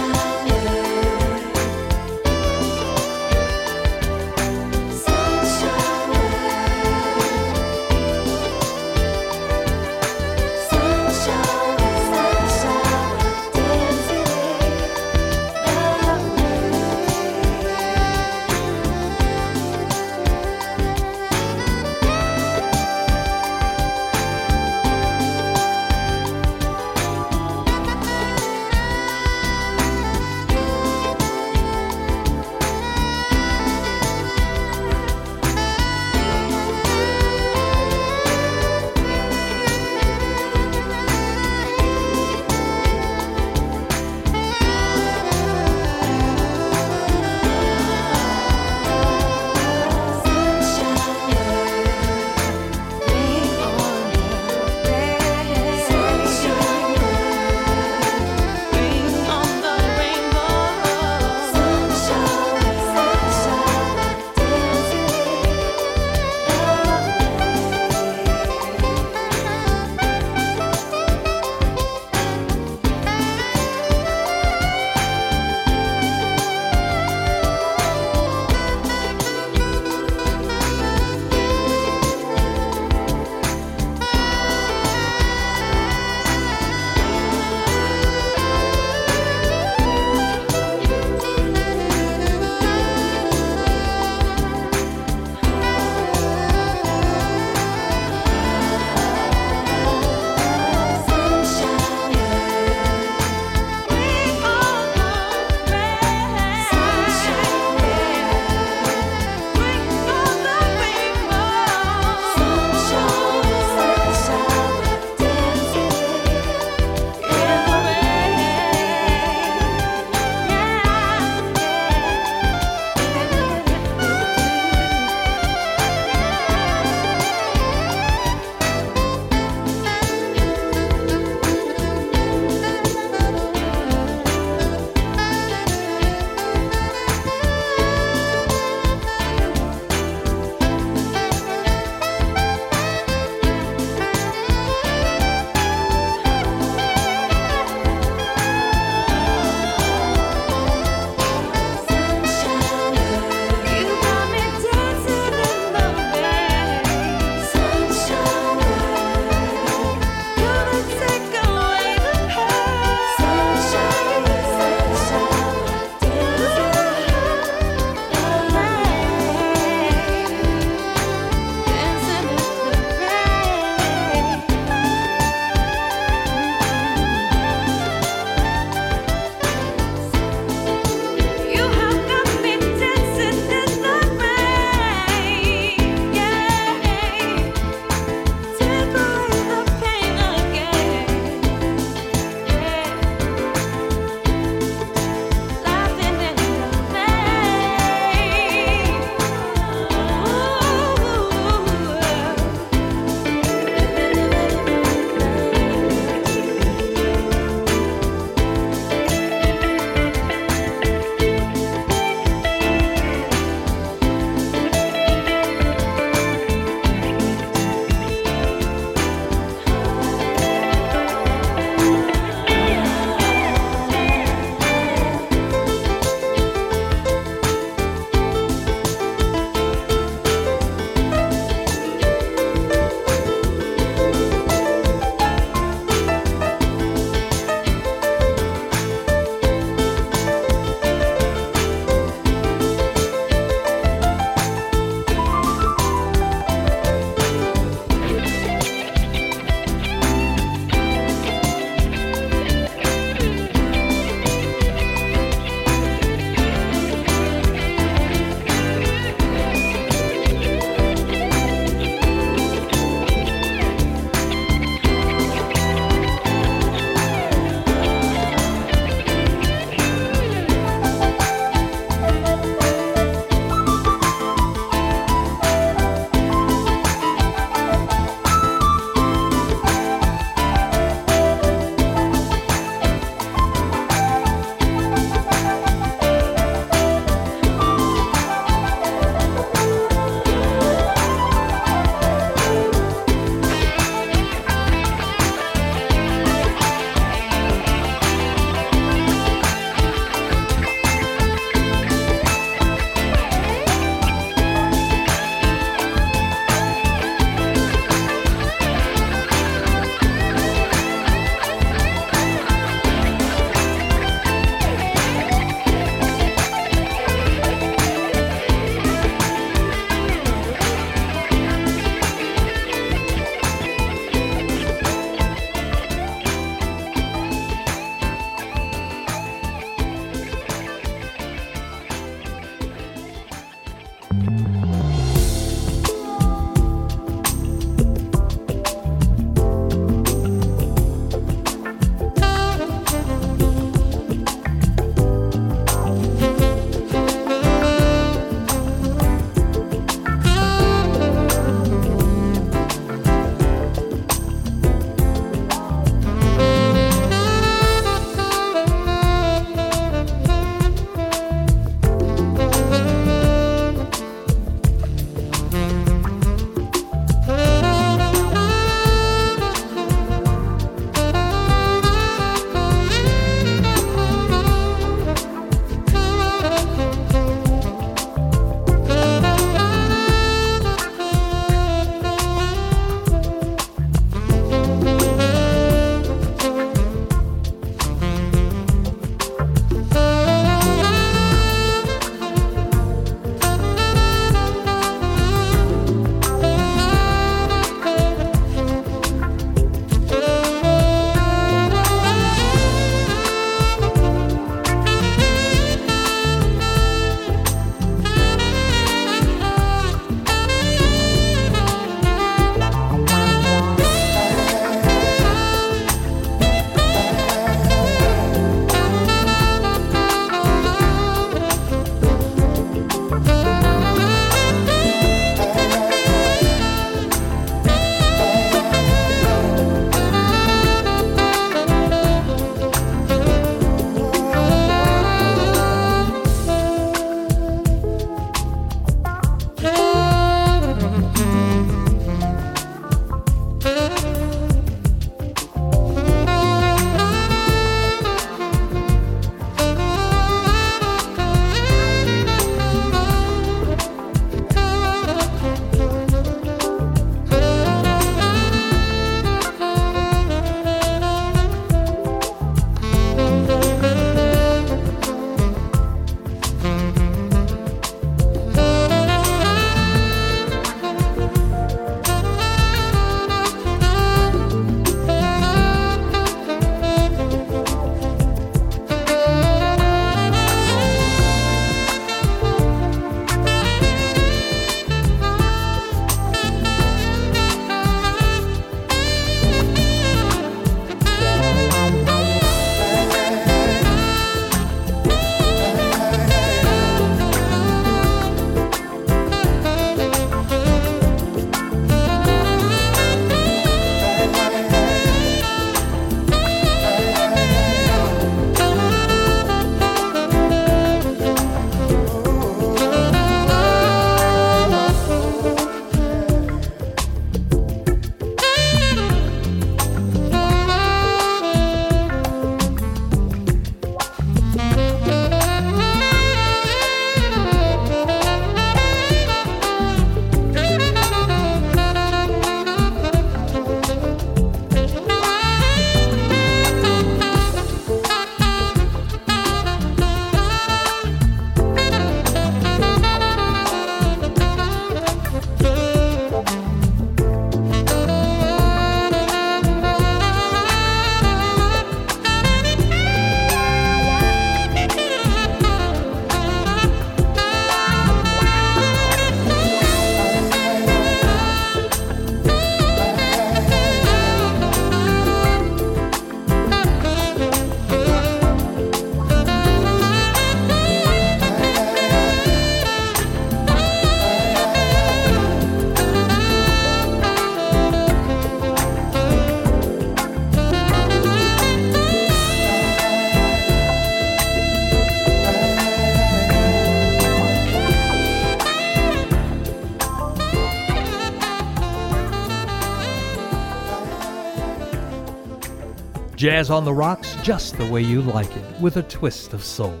Jazz 596.46 596.70
on 596.70 596.84
the 596.84 596.94
Rocks 596.94 597.34
just 597.42 597.76
the 597.76 597.86
way 597.86 598.00
you 598.00 598.22
like 598.22 598.56
it, 598.56 598.80
with 598.80 598.98
a 598.98 599.02
twist 599.02 599.52
of 599.52 599.64
soul. 599.64 600.00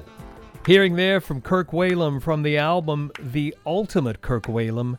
Hearing 0.64 0.94
there 0.94 1.20
from 1.20 1.40
Kirk 1.40 1.72
Whalum 1.72 2.22
from 2.22 2.44
the 2.44 2.56
album 2.56 3.10
The 3.18 3.52
Ultimate 3.66 4.20
Kirk 4.20 4.44
Whalum, 4.44 4.96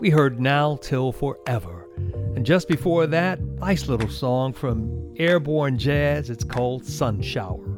we 0.00 0.10
heard 0.10 0.38
Now 0.38 0.76
Till 0.82 1.10
Forever. 1.10 1.88
And 2.36 2.44
just 2.44 2.68
before 2.68 3.06
that, 3.06 3.40
nice 3.40 3.88
little 3.88 4.10
song 4.10 4.52
from 4.52 5.14
Airborne 5.16 5.78
Jazz. 5.78 6.28
It's 6.28 6.44
called 6.44 6.84
Sun 6.84 7.22
Shower. 7.22 7.74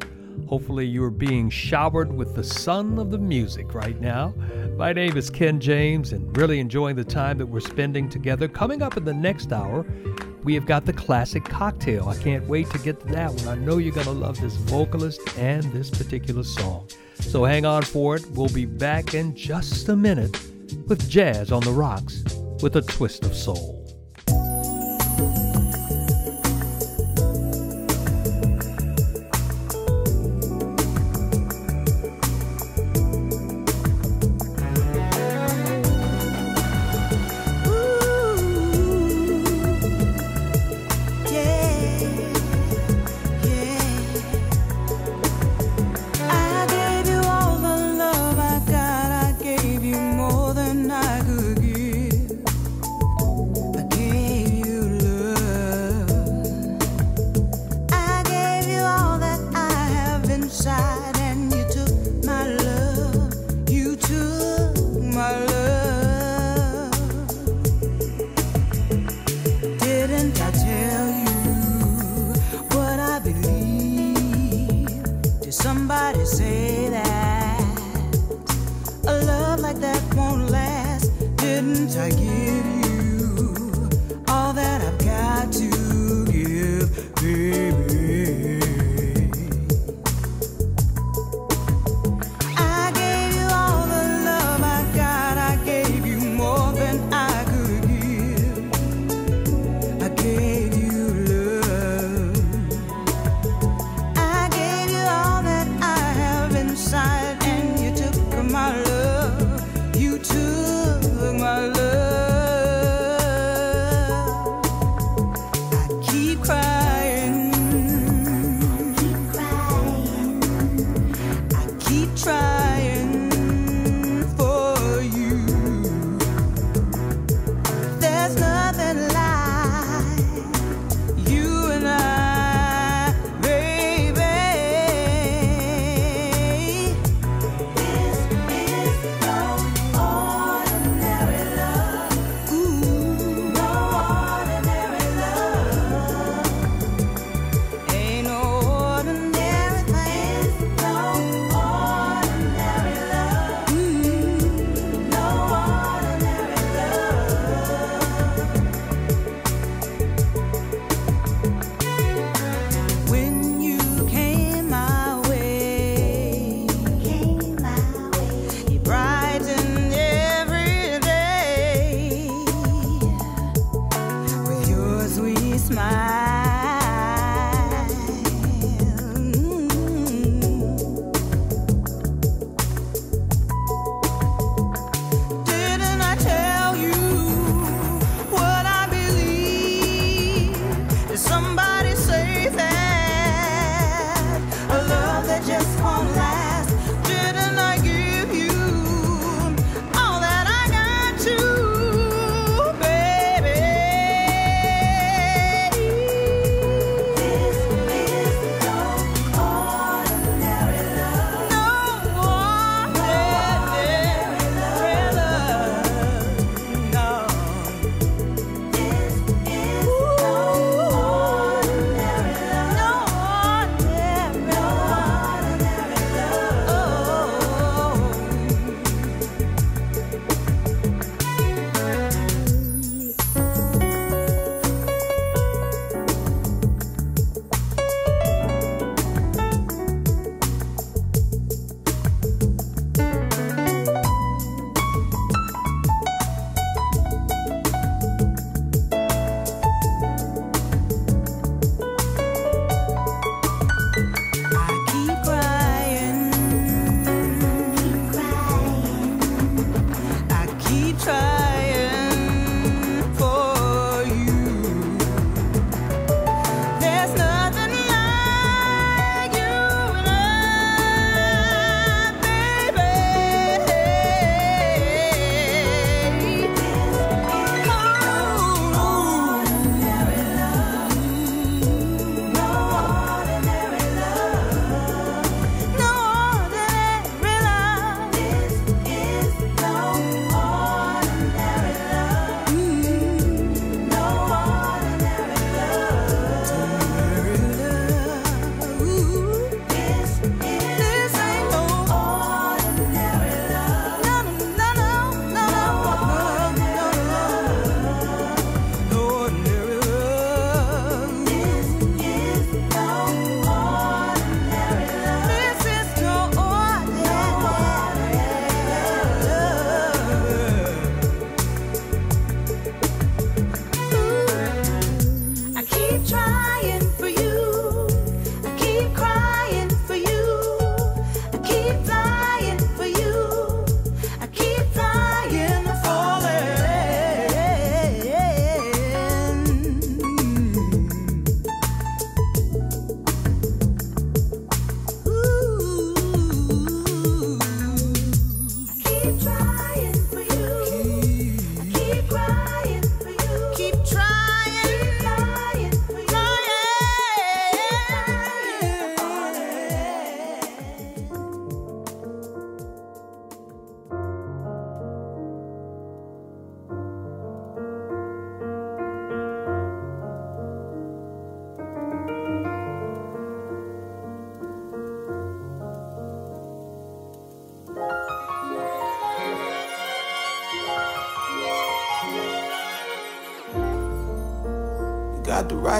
Hopefully, 0.48 0.84
you're 0.84 1.10
being 1.10 1.48
showered 1.50 2.12
with 2.12 2.34
the 2.34 2.42
sun 2.42 2.98
of 2.98 3.12
the 3.12 3.18
music 3.18 3.74
right 3.74 4.00
now. 4.00 4.34
My 4.76 4.92
name 4.92 5.16
is 5.16 5.30
Ken 5.30 5.60
James, 5.60 6.12
and 6.12 6.36
really 6.36 6.58
enjoying 6.58 6.96
the 6.96 7.04
time 7.04 7.38
that 7.38 7.46
we're 7.46 7.60
spending 7.60 8.08
together. 8.08 8.48
Coming 8.48 8.82
up 8.82 8.96
in 8.96 9.04
the 9.04 9.14
next 9.14 9.52
hour, 9.52 9.86
we 10.44 10.54
have 10.54 10.66
got 10.66 10.84
the 10.84 10.92
classic 10.92 11.44
cocktail. 11.44 12.08
I 12.08 12.16
can't 12.16 12.46
wait 12.46 12.70
to 12.70 12.78
get 12.78 13.00
to 13.00 13.06
that 13.08 13.32
one. 13.32 13.48
I 13.48 13.54
know 13.54 13.78
you're 13.78 13.94
going 13.94 14.06
to 14.06 14.12
love 14.12 14.40
this 14.40 14.54
vocalist 14.54 15.20
and 15.38 15.64
this 15.72 15.90
particular 15.90 16.44
song. 16.44 16.86
So 17.14 17.44
hang 17.44 17.64
on 17.64 17.82
for 17.82 18.16
it. 18.16 18.26
We'll 18.32 18.48
be 18.48 18.66
back 18.66 19.14
in 19.14 19.34
just 19.34 19.88
a 19.88 19.96
minute 19.96 20.38
with 20.86 21.08
Jazz 21.08 21.50
on 21.50 21.62
the 21.62 21.72
Rocks 21.72 22.22
with 22.62 22.76
a 22.76 22.82
twist 22.82 23.24
of 23.24 23.34
soul. 23.34 23.73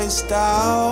Got 0.05 0.84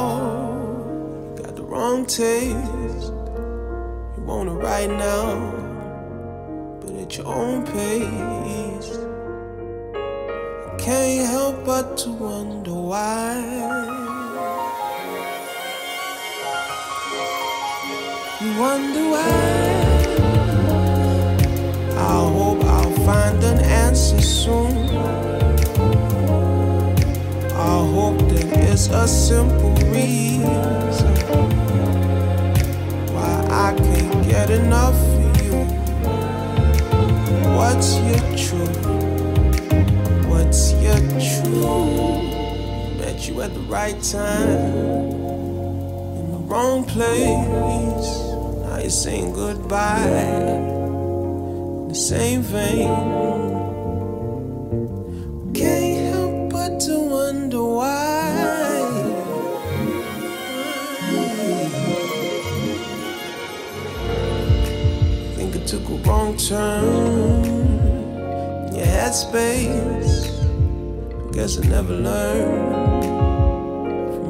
Guess 71.53 71.67
I 71.67 71.69
never 71.69 71.93
learned 71.93 73.05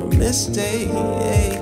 from 0.00 0.12
a 0.12 0.16
mistakes. 0.16 1.61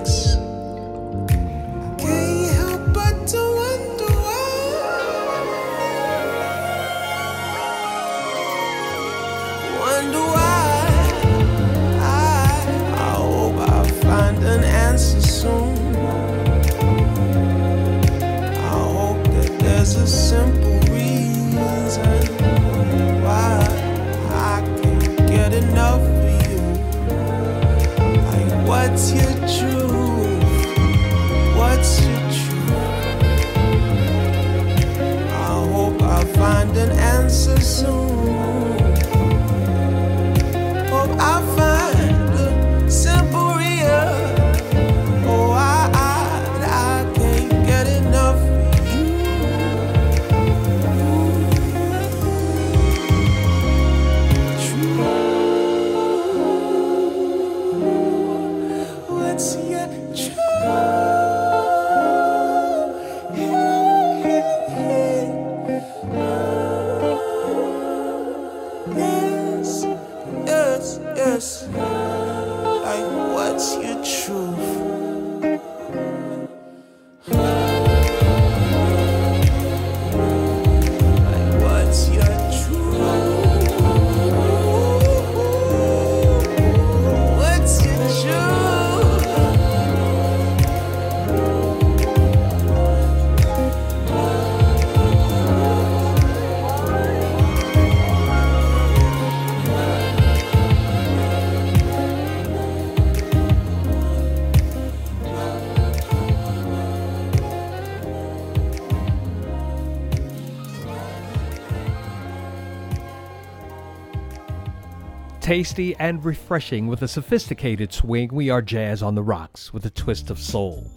Tasty 115.51 115.97
and 115.97 116.25
refreshing 116.25 116.87
with 116.87 117.03
a 117.03 117.09
sophisticated 117.09 117.93
swing, 117.93 118.29
we 118.33 118.51
are 118.51 118.63
jazz 118.63 119.03
on 119.03 119.17
the 119.17 119.23
rocks 119.25 119.73
with 119.73 119.85
a 119.85 119.91
twist 119.91 120.31
of 120.31 120.39
soul. 120.39 120.89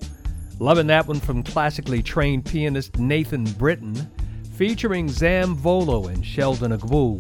Loving 0.60 0.86
that 0.86 1.08
one 1.08 1.20
from 1.20 1.42
classically 1.42 2.04
trained 2.04 2.46
pianist 2.46 3.00
Nathan 3.00 3.46
Britton, 3.46 3.96
featuring 4.56 5.10
Zam 5.10 5.56
Volo 5.56 6.06
and 6.06 6.24
Sheldon 6.24 6.72
Agwu. 6.72 7.20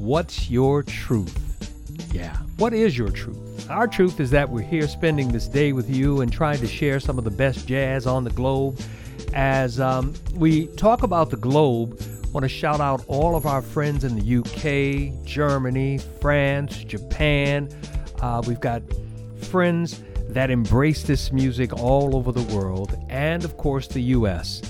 What's 0.00 0.50
your 0.50 0.82
truth? 0.82 2.10
Yeah, 2.12 2.36
what 2.56 2.74
is 2.74 2.98
your 2.98 3.10
truth? 3.10 3.70
Our 3.70 3.86
truth 3.86 4.18
is 4.18 4.32
that 4.32 4.50
we're 4.50 4.62
here 4.62 4.88
spending 4.88 5.28
this 5.28 5.46
day 5.46 5.72
with 5.72 5.88
you 5.88 6.22
and 6.22 6.32
trying 6.32 6.58
to 6.58 6.66
share 6.66 6.98
some 6.98 7.18
of 7.18 7.24
the 7.24 7.30
best 7.30 7.68
jazz 7.68 8.04
on 8.04 8.24
the 8.24 8.30
globe. 8.30 8.80
As 9.32 9.78
um, 9.78 10.12
we 10.34 10.66
talk 10.66 11.04
about 11.04 11.30
the 11.30 11.36
globe, 11.36 12.00
want 12.34 12.42
to 12.42 12.48
shout 12.48 12.80
out 12.80 13.04
all 13.06 13.36
of 13.36 13.46
our 13.46 13.62
friends 13.62 14.02
in 14.02 14.18
the 14.18 14.38
UK, 14.38 15.24
Germany, 15.24 15.98
France, 16.20 16.78
Japan. 16.78 17.68
Uh, 18.20 18.42
we've 18.44 18.60
got 18.60 18.82
friends 19.40 20.02
that 20.30 20.50
embrace 20.50 21.04
this 21.04 21.30
music 21.30 21.72
all 21.72 22.16
over 22.16 22.32
the 22.32 22.42
world, 22.52 22.98
and 23.08 23.44
of 23.44 23.56
course 23.56 23.86
the 23.86 24.00
U.S. 24.00 24.62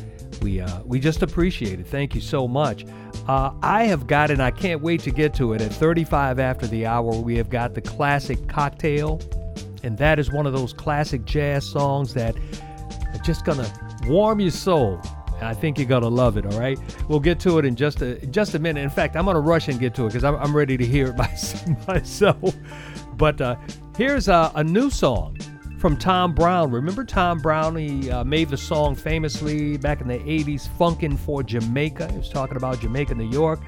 We 0.43 0.61
uh, 0.61 0.83
we 0.85 1.01
just 1.01 1.23
appreciate 1.23 1.81
it. 1.81 1.87
Thank 1.87 2.15
you 2.15 2.21
so 2.21 2.47
much. 2.47 2.85
Uh, 3.27 3.53
I 3.63 3.85
have 3.85 4.07
got, 4.07 4.31
and 4.31 4.43
I 4.43 4.51
can't 4.51 4.83
wait 4.83 5.01
to 5.01 5.11
get 5.11 5.33
to 5.37 5.55
it. 5.55 5.63
At 5.63 5.73
35 5.73 6.39
after 6.39 6.67
the 6.67 6.85
hour, 6.85 7.13
we 7.13 7.35
have 7.37 7.49
got 7.49 7.73
the 7.73 7.81
classic 7.81 8.47
cocktail, 8.47 9.23
and 9.83 9.97
that 9.97 10.19
is 10.19 10.31
one 10.31 10.47
of 10.47 10.53
those 10.53 10.75
classic 10.75 11.25
jazz 11.25 11.65
songs 11.65 12.13
that 12.13 12.37
are 12.37 13.23
just 13.25 13.47
gonna 13.47 13.73
warm 14.07 14.41
your 14.41 14.51
soul. 14.51 15.01
I 15.41 15.55
think 15.55 15.79
you're 15.79 15.89
gonna 15.89 16.09
love 16.09 16.37
it. 16.37 16.47
All 16.47 16.59
right, 16.59 16.79
we'll 17.09 17.21
get 17.21 17.41
to 17.41 17.59
it 17.59 17.65
in 17.65 17.77
just 17.77 18.03
a 18.03 18.25
just 18.27 18.55
a 18.55 18.59
minute. 18.59 18.81
In 18.81 18.91
fact, 18.91 19.17
I'm 19.17 19.27
gonna 19.27 19.41
rush 19.41 19.69
and 19.69 19.79
get 19.79 19.95
to 19.97 20.05
it 20.05 20.09
because 20.09 20.25
I'm, 20.25 20.37
I'm 20.37 20.55
ready 20.55 20.77
to 20.77 20.87
hear 20.87 21.09
it 21.09 21.17
by, 21.17 21.31
myself. 21.87 22.55
But 23.17 23.41
uh, 23.41 23.57
here's 23.97 24.29
a, 24.29 24.51
a 24.55 24.65
new 24.65 24.91
song 24.91 25.37
from 25.79 25.97
Tom 25.97 26.35
Browne. 26.35 26.71
Remember 26.71 27.05
Tom 27.05 27.41
Browne? 27.41 27.77
He 27.77 28.11
uh, 28.11 28.25
made 28.25 28.49
the 28.49 28.57
song 28.57 28.95
famously 28.95 29.77
back 29.77 30.01
in 30.01 30.09
the 30.09 30.19
80s, 30.19 30.67
Funkin' 30.79 31.19
for 31.19 31.43
Jamaica. 31.43 32.11
He 32.11 32.17
was 32.17 32.31
talking 32.31 32.57
about 32.57 32.81
Jamaica, 32.81 33.15
New 33.15 33.31
York. 33.31 33.61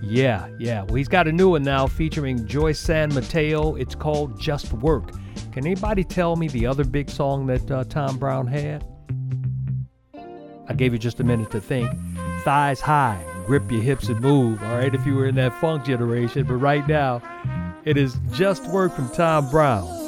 Yeah, 0.00 0.48
yeah. 0.58 0.82
Well, 0.84 0.94
he's 0.94 1.08
got 1.08 1.28
a 1.28 1.32
new 1.32 1.50
one 1.50 1.62
now 1.62 1.86
featuring 1.86 2.46
Joyce 2.46 2.78
San 2.78 3.12
Mateo. 3.12 3.74
It's 3.74 3.94
called 3.94 4.40
Just 4.40 4.72
Work. 4.72 5.10
Can 5.52 5.66
anybody 5.66 6.04
tell 6.04 6.36
me 6.36 6.48
the 6.48 6.66
other 6.66 6.84
big 6.84 7.10
song 7.10 7.46
that 7.46 7.70
uh, 7.70 7.84
Tom 7.84 8.16
Browne 8.16 8.46
had? 8.46 8.84
I 10.68 10.74
gave 10.74 10.92
you 10.92 10.98
just 10.98 11.20
a 11.20 11.24
minute 11.24 11.50
to 11.52 11.60
think. 11.60 11.90
Thighs 12.44 12.80
high, 12.80 13.22
grip 13.46 13.70
your 13.70 13.82
hips 13.82 14.08
and 14.08 14.20
move, 14.20 14.62
all 14.62 14.76
right, 14.76 14.94
if 14.94 15.06
you 15.06 15.14
were 15.14 15.26
in 15.26 15.34
that 15.36 15.58
funk 15.60 15.84
generation. 15.84 16.44
But 16.44 16.56
right 16.56 16.86
now, 16.86 17.22
it 17.84 17.96
is 17.96 18.16
Just 18.32 18.66
Work 18.66 18.94
from 18.94 19.08
Tom 19.10 19.50
Browne. 19.50 20.07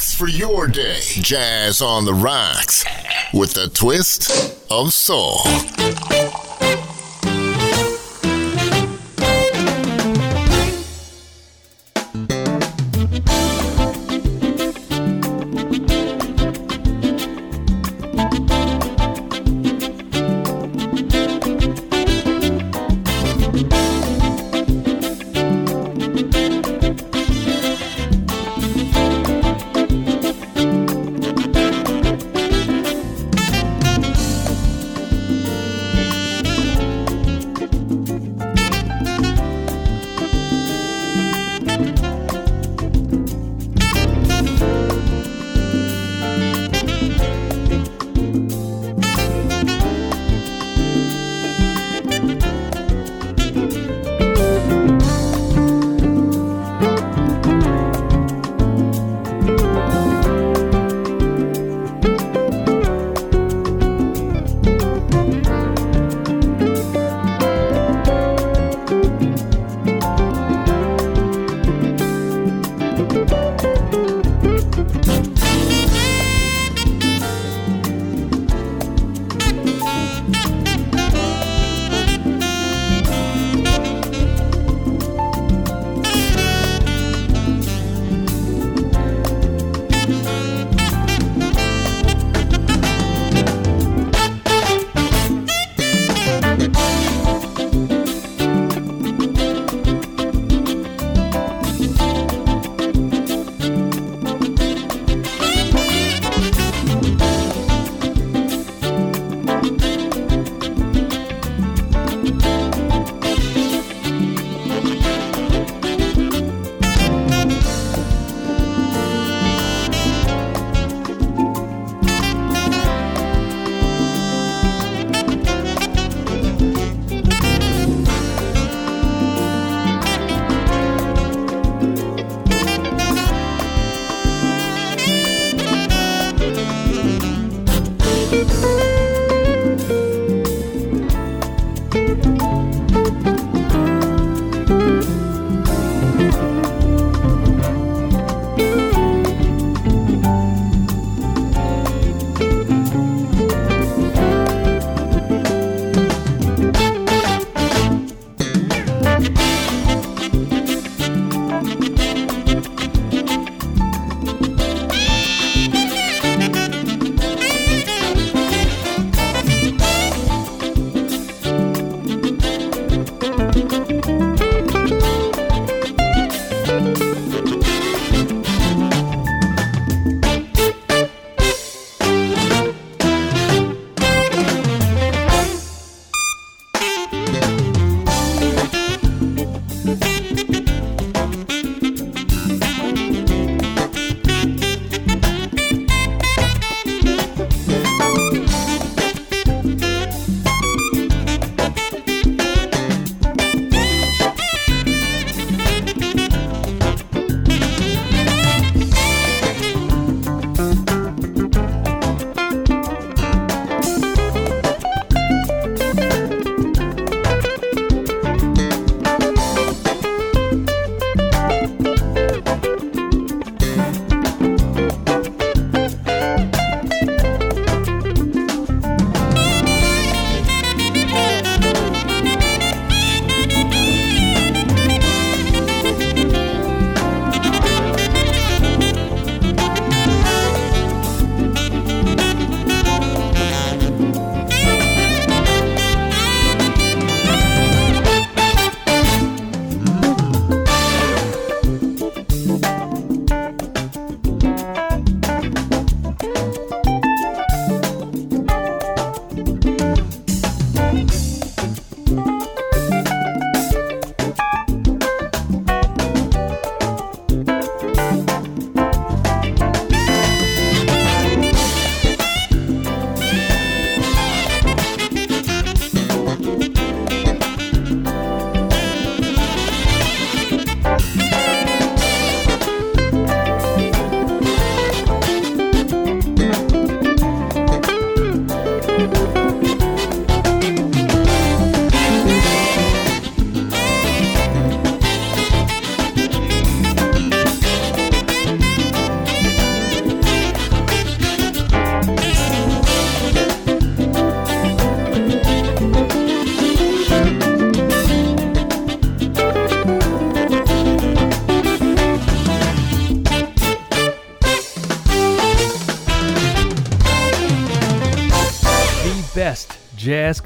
For 0.00 0.28
your 0.28 0.66
day. 0.68 1.00
Jazz 1.00 1.80
on 1.80 2.04
the 2.04 2.14
rocks 2.14 2.84
with 3.32 3.56
a 3.56 3.68
twist 3.68 4.56
of 4.70 4.92
soul. 4.92 5.40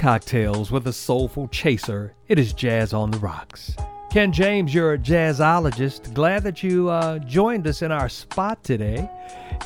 Cocktails 0.00 0.70
with 0.70 0.86
a 0.86 0.92
soulful 0.94 1.46
chaser. 1.48 2.14
It 2.26 2.38
is 2.38 2.54
Jazz 2.54 2.94
on 2.94 3.10
the 3.10 3.18
Rocks. 3.18 3.76
Ken 4.10 4.32
James, 4.32 4.72
you're 4.72 4.94
a 4.94 4.98
jazzologist. 4.98 6.14
Glad 6.14 6.42
that 6.44 6.62
you 6.62 6.88
uh, 6.88 7.18
joined 7.18 7.66
us 7.66 7.82
in 7.82 7.92
our 7.92 8.08
spot 8.08 8.64
today. 8.64 9.10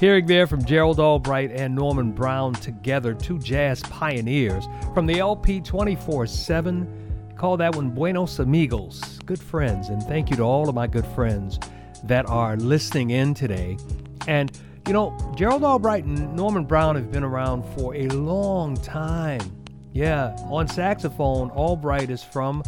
Hearing 0.00 0.26
there 0.26 0.48
from 0.48 0.64
Gerald 0.64 0.98
Albright 0.98 1.52
and 1.52 1.72
Norman 1.72 2.10
Brown 2.10 2.52
together, 2.54 3.14
two 3.14 3.38
jazz 3.38 3.80
pioneers 3.82 4.66
from 4.92 5.06
the 5.06 5.20
LP 5.20 5.60
24 5.60 6.26
7. 6.26 7.32
Call 7.38 7.56
that 7.58 7.76
one 7.76 7.90
Buenos 7.90 8.40
Amigos, 8.40 9.20
good 9.24 9.40
friends. 9.40 9.88
And 9.88 10.02
thank 10.02 10.30
you 10.30 10.36
to 10.38 10.42
all 10.42 10.68
of 10.68 10.74
my 10.74 10.88
good 10.88 11.06
friends 11.06 11.60
that 12.02 12.28
are 12.28 12.56
listening 12.56 13.10
in 13.10 13.34
today. 13.34 13.78
And 14.26 14.50
you 14.88 14.94
know, 14.94 15.16
Gerald 15.36 15.62
Albright 15.62 16.04
and 16.04 16.34
Norman 16.34 16.64
Brown 16.64 16.96
have 16.96 17.12
been 17.12 17.22
around 17.22 17.62
for 17.76 17.94
a 17.94 18.08
long 18.08 18.76
time. 18.78 19.53
Yeah, 19.94 20.34
on 20.50 20.66
saxophone, 20.66 21.52
Albright 21.52 22.10
is 22.10 22.20
from 22.20 22.64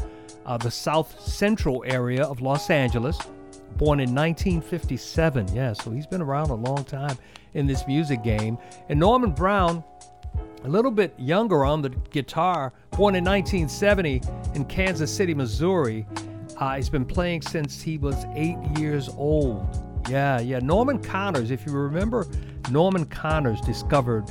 uh, 0.46 0.56
the 0.58 0.70
south 0.70 1.20
central 1.20 1.82
area 1.84 2.22
of 2.22 2.40
Los 2.40 2.70
Angeles, 2.70 3.18
born 3.76 3.98
in 3.98 4.14
1957. 4.14 5.52
Yeah, 5.52 5.72
so 5.72 5.90
he's 5.90 6.06
been 6.06 6.22
around 6.22 6.50
a 6.50 6.54
long 6.54 6.84
time 6.84 7.18
in 7.54 7.66
this 7.66 7.84
music 7.88 8.22
game. 8.22 8.56
And 8.88 9.00
Norman 9.00 9.32
Brown, 9.32 9.82
a 10.62 10.68
little 10.68 10.92
bit 10.92 11.14
younger 11.18 11.64
on 11.64 11.82
the 11.82 11.88
guitar, 11.88 12.72
born 12.92 13.16
in 13.16 13.24
1970 13.24 14.22
in 14.54 14.64
Kansas 14.66 15.12
City, 15.12 15.34
Missouri. 15.34 16.06
Uh, 16.58 16.76
he's 16.76 16.88
been 16.88 17.04
playing 17.04 17.42
since 17.42 17.82
he 17.82 17.98
was 17.98 18.24
eight 18.36 18.56
years 18.78 19.08
old. 19.08 19.66
Yeah, 20.08 20.38
yeah. 20.38 20.60
Norman 20.60 21.02
Connors, 21.02 21.50
if 21.50 21.66
you 21.66 21.72
remember, 21.72 22.24
Norman 22.70 23.04
Connors 23.04 23.60
discovered 23.62 24.30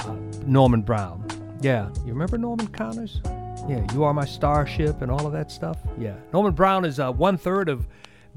uh, 0.00 0.16
Norman 0.44 0.82
Brown. 0.82 1.24
Yeah, 1.62 1.88
you 2.04 2.12
remember 2.12 2.38
Norman 2.38 2.66
Connors? 2.68 3.20
Yeah, 3.68 3.86
You 3.92 4.04
Are 4.04 4.12
My 4.12 4.24
Starship 4.24 5.02
and 5.02 5.10
all 5.10 5.26
of 5.26 5.32
that 5.32 5.50
stuff? 5.50 5.78
Yeah. 5.98 6.16
Norman 6.32 6.52
Brown 6.52 6.84
is 6.84 6.98
uh, 6.98 7.12
one 7.12 7.38
third 7.38 7.68
of 7.68 7.86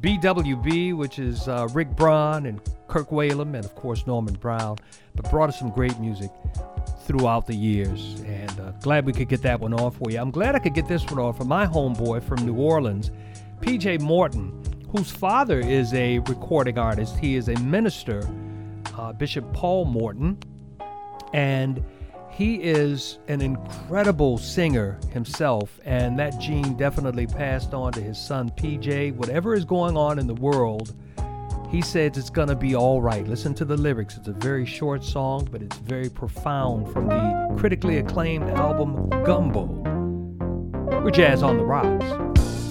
BWB, 0.02 0.96
which 0.96 1.18
is 1.18 1.48
uh, 1.48 1.68
Rick 1.74 1.90
Braun 1.96 2.46
and 2.46 2.62
Kirk 2.88 3.10
Whalum, 3.10 3.56
and 3.56 3.66
of 3.66 3.74
course 3.76 4.06
Norman 4.06 4.36
Brown, 4.36 4.78
but 5.16 5.30
brought 5.32 5.50
us 5.50 5.58
some 5.58 5.72
great 5.72 5.98
music 6.00 6.30
throughout 7.06 7.48
the 7.48 7.56
years. 7.56 8.22
And 8.26 8.60
uh, 8.60 8.72
glad 8.82 9.06
we 9.06 9.14
could 9.14 9.30
get 9.30 9.42
that 9.42 9.60
one 9.60 9.74
off 9.74 9.98
for 9.98 10.12
you. 10.12 10.20
I'm 10.20 10.32
glad 10.32 10.54
I 10.54 10.60
could 10.60 10.76
get 10.76 10.88
this 10.88 11.04
one 11.06 11.18
off 11.18 11.38
for 11.38 11.46
my 11.46 11.66
homeboy 11.66 12.24
from 12.24 12.46
New 12.46 12.56
Orleans, 12.56 13.10
PJ 13.62 14.02
Morton 14.02 14.62
whose 14.96 15.12
father 15.12 15.60
is 15.60 15.94
a 15.94 16.20
recording 16.20 16.78
artist. 16.78 17.18
He 17.18 17.36
is 17.36 17.50
a 17.50 17.60
minister, 17.60 18.26
uh, 18.98 19.12
Bishop 19.12 19.52
Paul 19.52 19.84
Morton, 19.84 20.38
and 21.34 21.84
he 22.36 22.56
is 22.56 23.20
an 23.30 23.40
incredible 23.40 24.38
singer 24.38 25.00
himself. 25.14 25.80
And 25.86 26.20
that 26.20 26.38
gene 26.38 26.76
definitely 26.76 27.28
passed 27.28 27.74
on 27.74 27.94
to 27.94 28.02
his 28.02 28.20
son 28.20 28.52
PJ. 28.58 29.16
Whatever 29.16 29.54
is 29.54 29.64
going 29.64 29.96
on 29.96 30.20
in 30.20 30.28
the 30.28 30.34
world, 30.34 30.94
he 31.70 31.82
says 31.82 32.18
it's 32.18 32.30
going 32.30 32.50
to 32.50 32.56
be 32.56 32.76
all 32.76 33.02
right. 33.02 33.26
Listen 33.26 33.54
to 33.56 33.64
the 33.64 33.78
lyrics. 33.78 34.18
It's 34.18 34.28
a 34.28 34.34
very 34.34 34.66
short 34.66 35.02
song, 35.02 35.48
but 35.50 35.62
it's 35.62 35.78
very 35.78 36.10
profound 36.10 36.92
from 36.92 37.08
the 37.08 37.56
critically 37.58 38.00
acclaimed 38.00 38.50
album 38.50 39.10
Gumbo. 39.24 39.64
We're 41.04 41.12
Jazz 41.12 41.42
on 41.42 41.56
the 41.58 41.64
Rocks. 41.64 42.65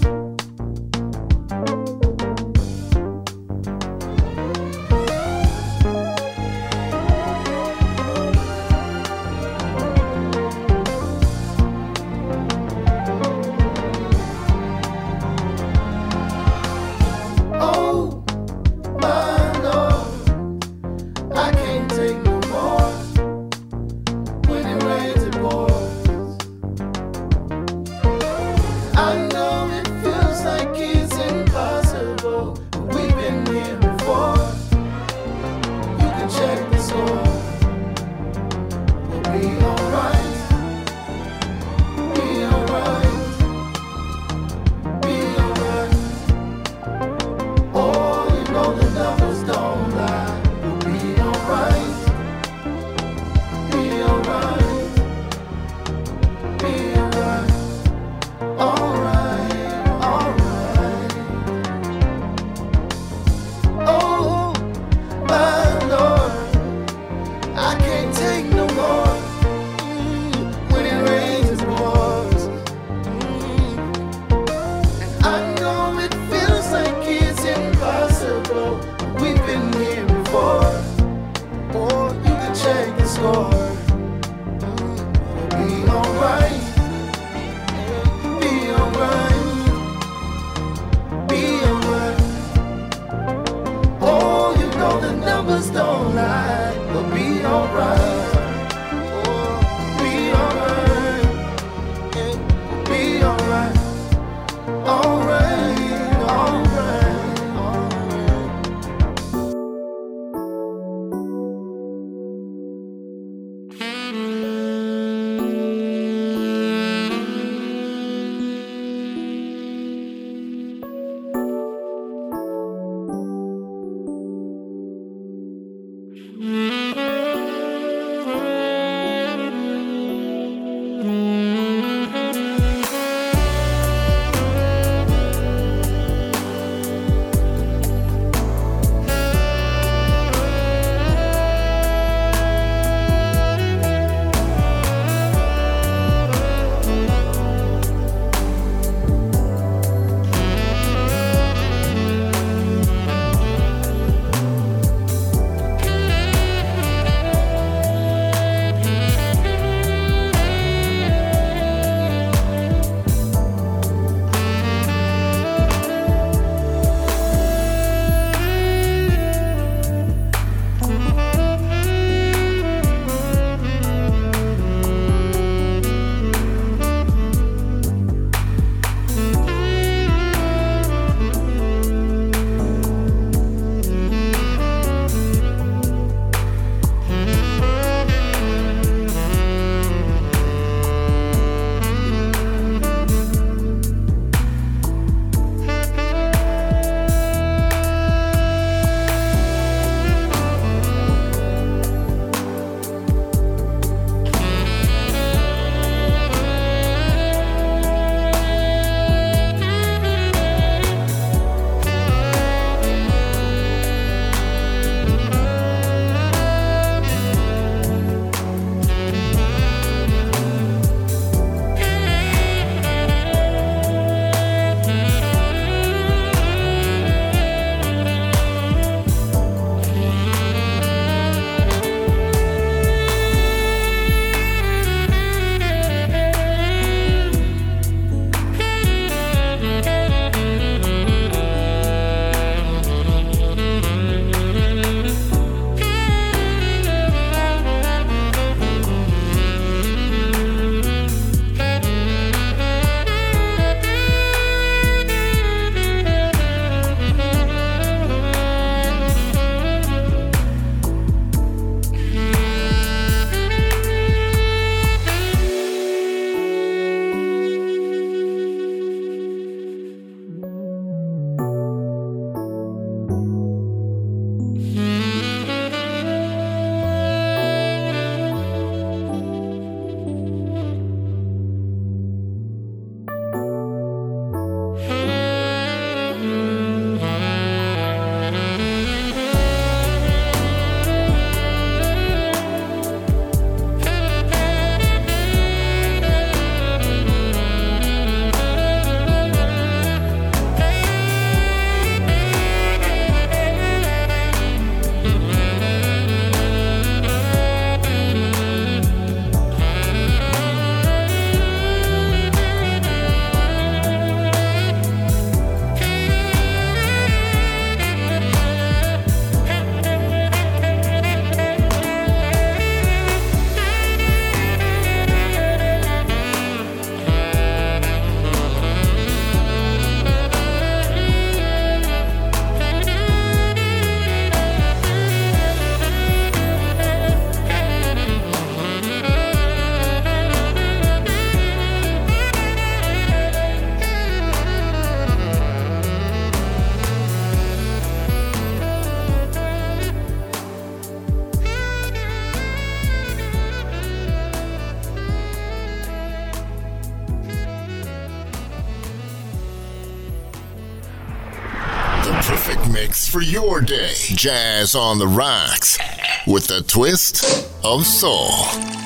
Jazz 364.25 364.73
on 364.73 364.97
the 364.97 365.05
Rocks 365.05 365.77
with 366.25 366.49
a 366.49 366.63
twist 366.63 367.47
of 367.63 367.85
soul. 367.85 368.84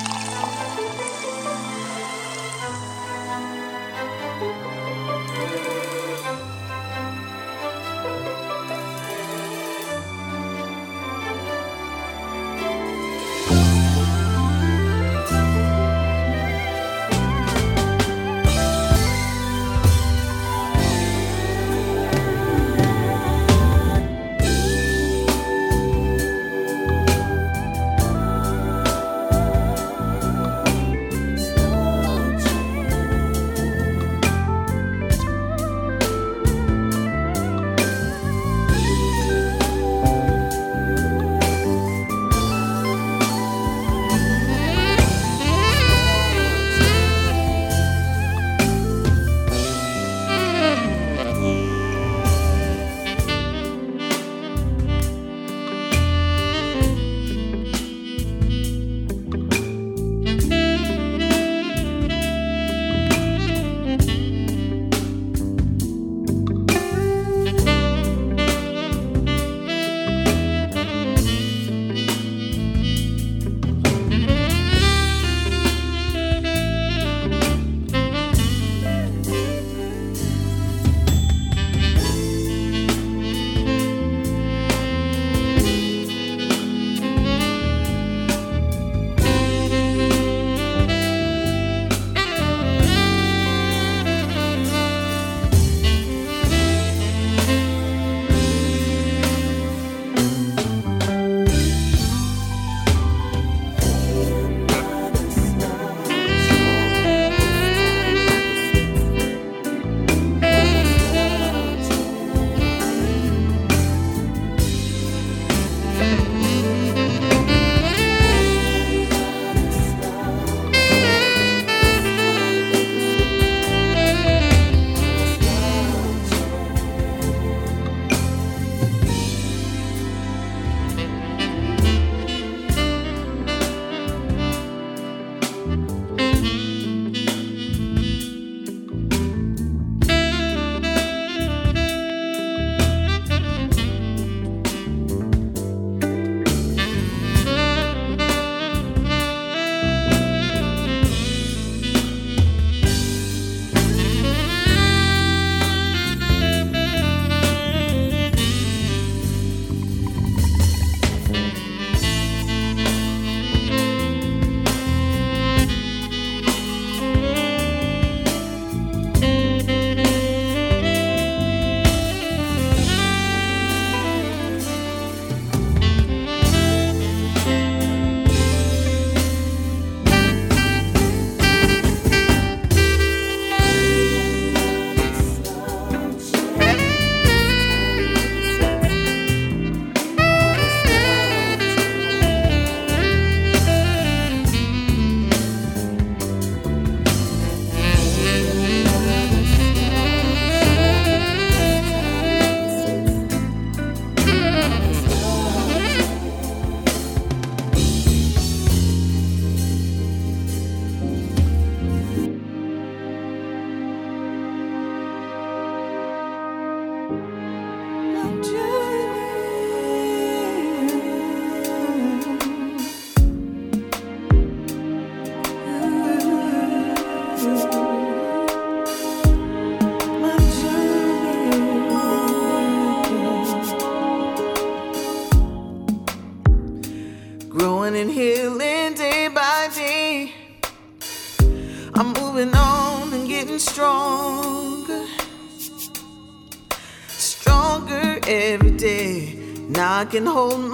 rock 250.10 250.14
and 250.16 250.69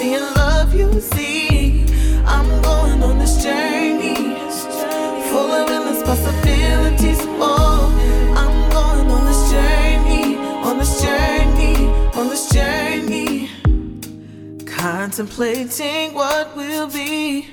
and 0.00 0.36
love 0.36 0.74
you 0.74 1.00
see. 1.00 1.84
I'm 2.24 2.62
going 2.62 3.02
on 3.02 3.18
this 3.18 3.42
journey, 3.42 4.14
full 5.28 5.50
of 5.50 5.68
endless 5.68 6.02
possibilities. 6.04 7.18
Oh, 7.40 7.90
I'm 8.36 8.70
going 8.70 9.10
on 9.10 9.24
this 9.24 9.50
journey, 9.50 10.36
on 10.36 10.78
this 10.78 11.02
journey, 11.02 11.88
on 12.14 12.28
this 12.28 12.48
journey, 12.50 13.50
contemplating 14.66 16.14
what 16.14 16.56
will 16.56 16.88
be. 16.88 17.48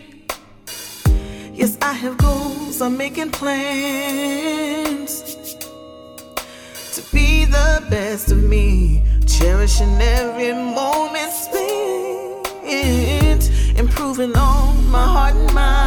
Yes, 1.54 1.78
I 1.82 1.94
have 1.94 2.18
goals, 2.18 2.82
I'm 2.82 2.96
making 2.98 3.32
plans 3.32 5.24
to 6.94 7.02
be 7.14 7.46
the 7.46 7.84
best 7.90 8.32
of 8.32 8.44
me, 8.44 9.04
cherishing 9.26 10.00
every 10.00 10.54
moment 10.54 11.32
improving 14.18 14.38
on 14.38 14.90
my 14.90 15.04
heart 15.04 15.36
and 15.36 15.54
mind. 15.54 15.85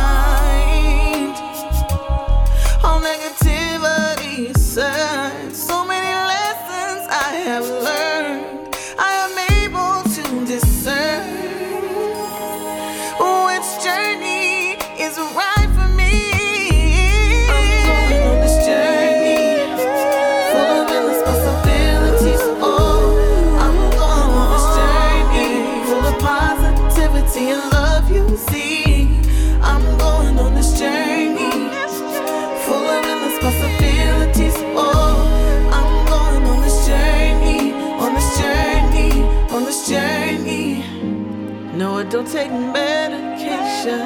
Take 42.39 42.53
medication, 42.53 43.99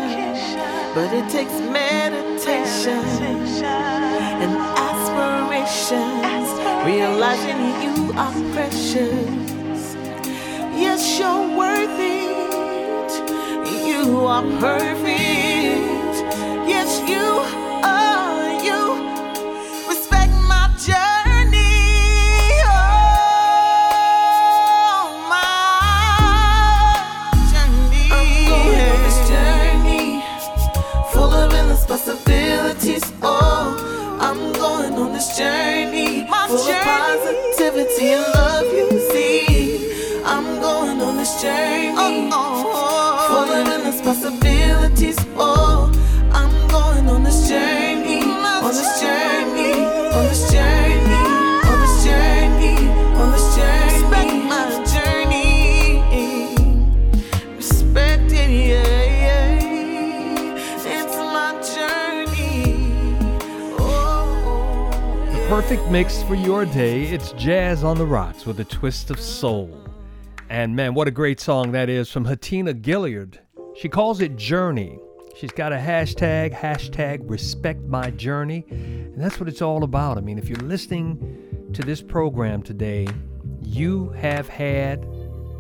but 0.95 1.13
it 1.13 1.29
takes 1.29 1.53
meditation 1.81 3.05
and 4.43 4.53
aspirations. 4.89 6.49
Realizing 6.87 7.61
you 7.85 7.97
are 8.17 8.33
precious. 8.55 9.95
Yes, 10.83 11.19
you're 11.19 11.47
worth 11.59 11.99
it. 12.01 13.11
You 13.87 14.25
are 14.27 14.45
perfect. 14.59 15.32
On 35.33 35.39
this 35.39 35.39
journey, 35.39 36.21
of 36.23 36.29
positivity 36.29 37.62
perfect 65.53 65.87
mix 65.91 66.23
for 66.23 66.35
your 66.35 66.65
day. 66.65 67.03
It's 67.03 67.33
Jazz 67.33 67.85
on 67.85 67.99
the 67.99 68.07
Rocks 68.07 68.47
with 68.47 68.59
a 68.61 68.65
twist 68.65 69.11
of 69.11 69.21
soul. 69.21 69.87
And 70.49 70.75
man, 70.75 70.95
what 70.95 71.09
a 71.09 71.11
great 71.11 71.41
song 71.41 71.73
that 71.73 71.91
is 71.91 72.11
from 72.11 72.25
Hatina 72.25 72.73
Gilliard. 72.81 73.37
She 73.77 73.91
calls 73.91 74.23
it 74.23 74.37
Journey. 74.37 74.99
She's 75.37 75.53
got 75.53 75.75
a 75.75 75.77
hashtag, 75.77 76.55
hashtag 76.55 77.29
respect 77.29 77.83
my 77.83 78.11
journey. 78.13 78.65
And 78.71 79.21
that's 79.21 79.39
what 79.39 79.47
it's 79.47 79.61
all 79.61 79.85
about. 79.85 80.17
I 80.17 80.23
mean, 80.23 80.39
if 80.39 80.49
you're 80.49 80.57
listening 80.61 81.69
to 81.75 81.83
this 81.83 82.01
program 82.01 82.63
today, 82.63 83.07
you 83.61 84.09
have 84.13 84.49
had 84.49 85.07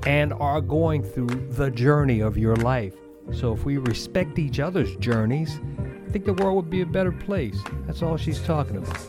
and 0.06 0.32
are 0.32 0.62
going 0.62 1.02
through 1.02 1.50
the 1.50 1.70
journey 1.70 2.20
of 2.20 2.38
your 2.38 2.56
life. 2.56 2.94
So 3.30 3.52
if 3.52 3.66
we 3.66 3.76
respect 3.76 4.38
each 4.38 4.58
other's 4.58 4.96
journeys, 4.96 5.60
think 6.12 6.26
the 6.26 6.34
world 6.34 6.56
would 6.56 6.70
be 6.70 6.82
a 6.82 6.86
better 6.86 7.10
place. 7.10 7.58
That's 7.86 8.02
all 8.02 8.18
she's 8.18 8.40
talking 8.42 8.76
about. 8.76 9.00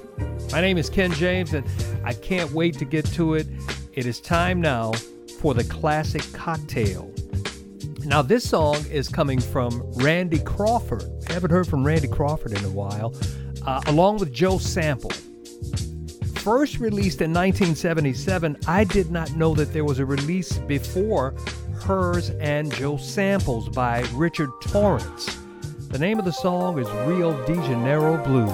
My 0.53 0.61
name 0.61 0.77
is 0.77 0.89
Ken 0.89 1.11
James, 1.11 1.53
and 1.53 1.67
I 2.05 2.13
can't 2.13 2.49
wait 2.53 2.77
to 2.79 2.85
get 2.85 3.05
to 3.07 3.33
it. 3.33 3.45
It 3.91 4.05
is 4.05 4.21
time 4.21 4.61
now 4.61 4.93
for 5.41 5.53
the 5.53 5.65
classic 5.65 6.23
cocktail. 6.31 7.13
Now, 8.05 8.21
this 8.21 8.49
song 8.49 8.77
is 8.89 9.09
coming 9.09 9.41
from 9.41 9.83
Randy 9.95 10.39
Crawford. 10.39 11.03
I 11.29 11.33
haven't 11.33 11.51
heard 11.51 11.67
from 11.67 11.85
Randy 11.85 12.07
Crawford 12.07 12.57
in 12.57 12.63
a 12.63 12.69
while, 12.69 13.13
uh, 13.65 13.81
along 13.87 14.19
with 14.19 14.31
Joe 14.33 14.57
Sample. 14.57 15.11
First 16.35 16.79
released 16.79 17.21
in 17.21 17.33
1977, 17.33 18.59
I 18.65 18.85
did 18.85 19.11
not 19.11 19.31
know 19.35 19.53
that 19.55 19.73
there 19.73 19.83
was 19.83 19.99
a 19.99 20.05
release 20.05 20.57
before 20.57 21.35
hers 21.81 22.29
and 22.39 22.73
Joe 22.73 22.95
Samples 22.95 23.67
by 23.67 24.05
Richard 24.13 24.49
Torrance. 24.61 25.42
The 25.93 25.99
name 25.99 26.17
of 26.17 26.25
the 26.25 26.33
song 26.33 26.79
is 26.79 26.89
Rio 27.05 27.45
de 27.45 27.53
Janeiro 27.53 28.17
Blues. 28.23 28.49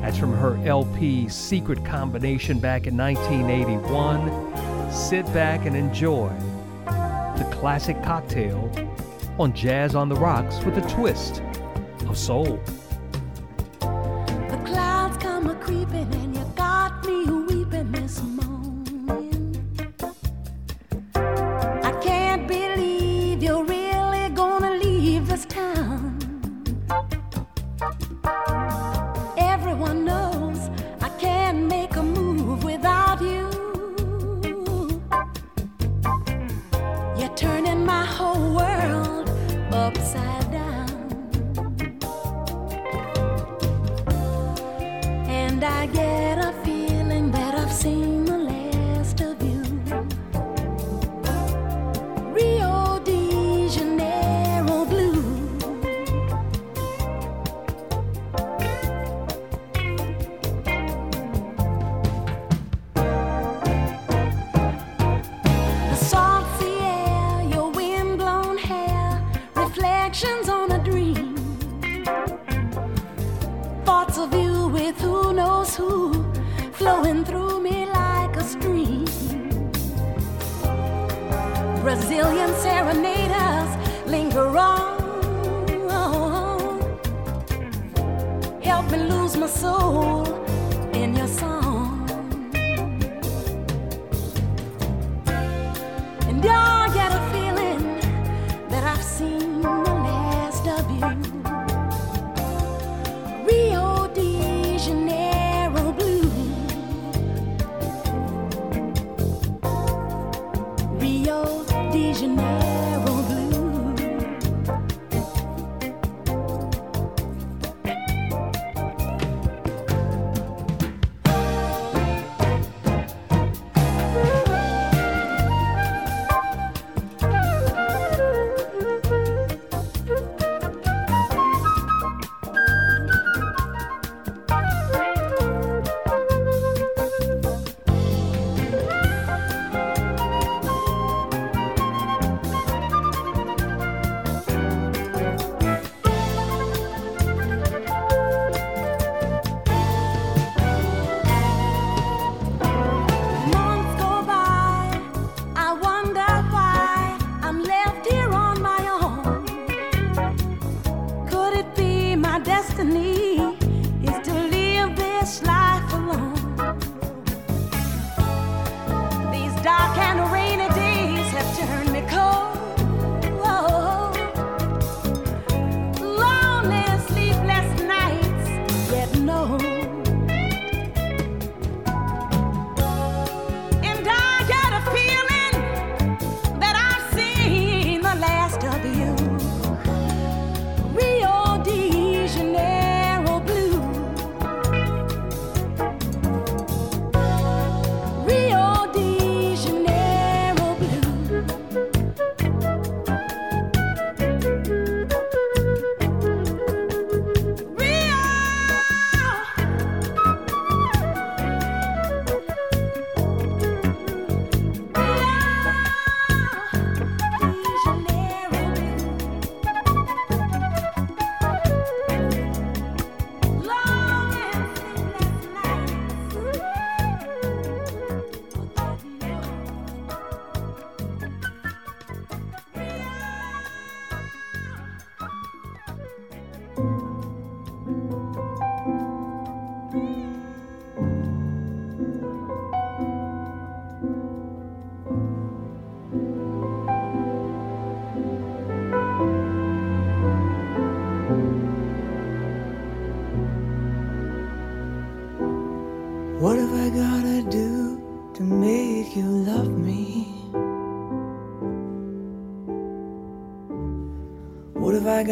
That's 0.00 0.16
from 0.16 0.32
her 0.32 0.56
LP 0.64 1.28
Secret 1.28 1.84
Combination 1.84 2.60
back 2.60 2.86
in 2.86 2.96
1981. 2.96 4.92
Sit 4.92 5.26
back 5.34 5.66
and 5.66 5.74
enjoy 5.74 6.28
the 6.86 7.48
classic 7.50 8.00
cocktail 8.04 8.70
on 9.40 9.52
Jazz 9.52 9.96
on 9.96 10.08
the 10.08 10.14
Rocks 10.14 10.62
with 10.64 10.78
a 10.78 10.88
twist 10.88 11.42
of 12.08 12.16
soul. 12.16 12.60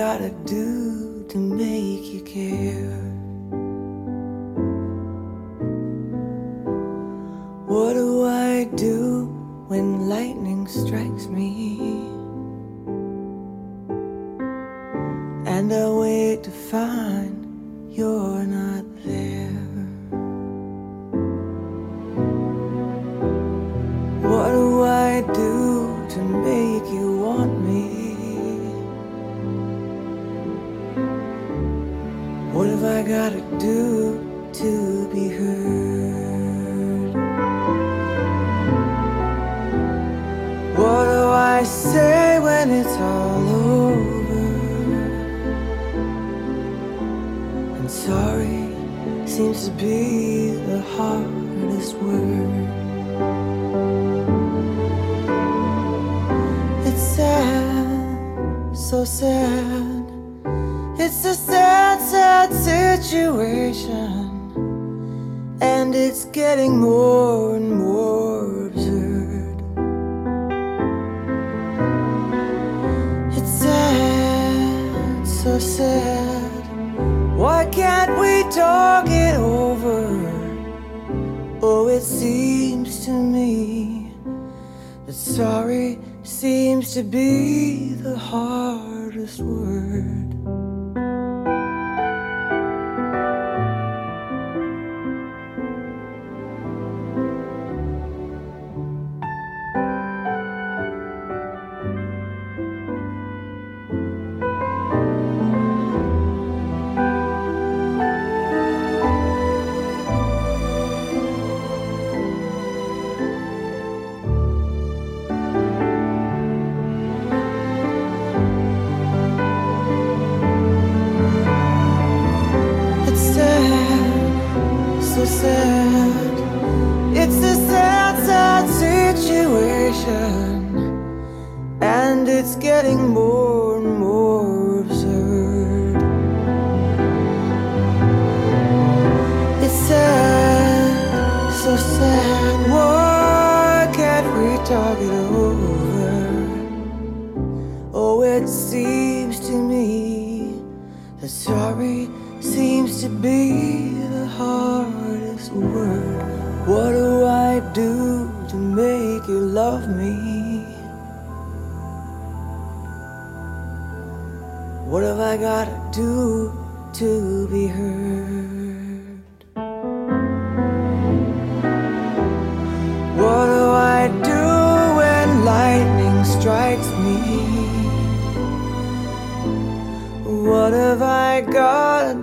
Gotta 0.00 0.30
do 0.46 1.26
to 1.28 1.36
make 1.36 1.79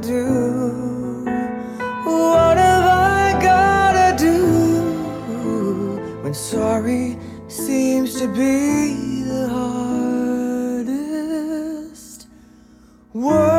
do? 0.02 1.24
What 2.06 2.58
have 2.58 2.84
I 2.84 3.38
gotta 3.42 4.16
do 4.18 6.00
when 6.24 6.34
sorry 6.34 7.18
seems 7.48 8.20
to 8.20 8.28
be 8.28 9.24
the 9.24 9.48
hardest 10.70 12.28
word? 13.14 13.57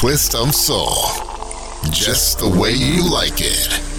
twist 0.00 0.34
of 0.34 0.54
soul, 0.54 0.94
just 1.90 2.38
the 2.38 2.48
way 2.48 2.72
you 2.72 3.02
like 3.12 3.34
it. 3.36 3.89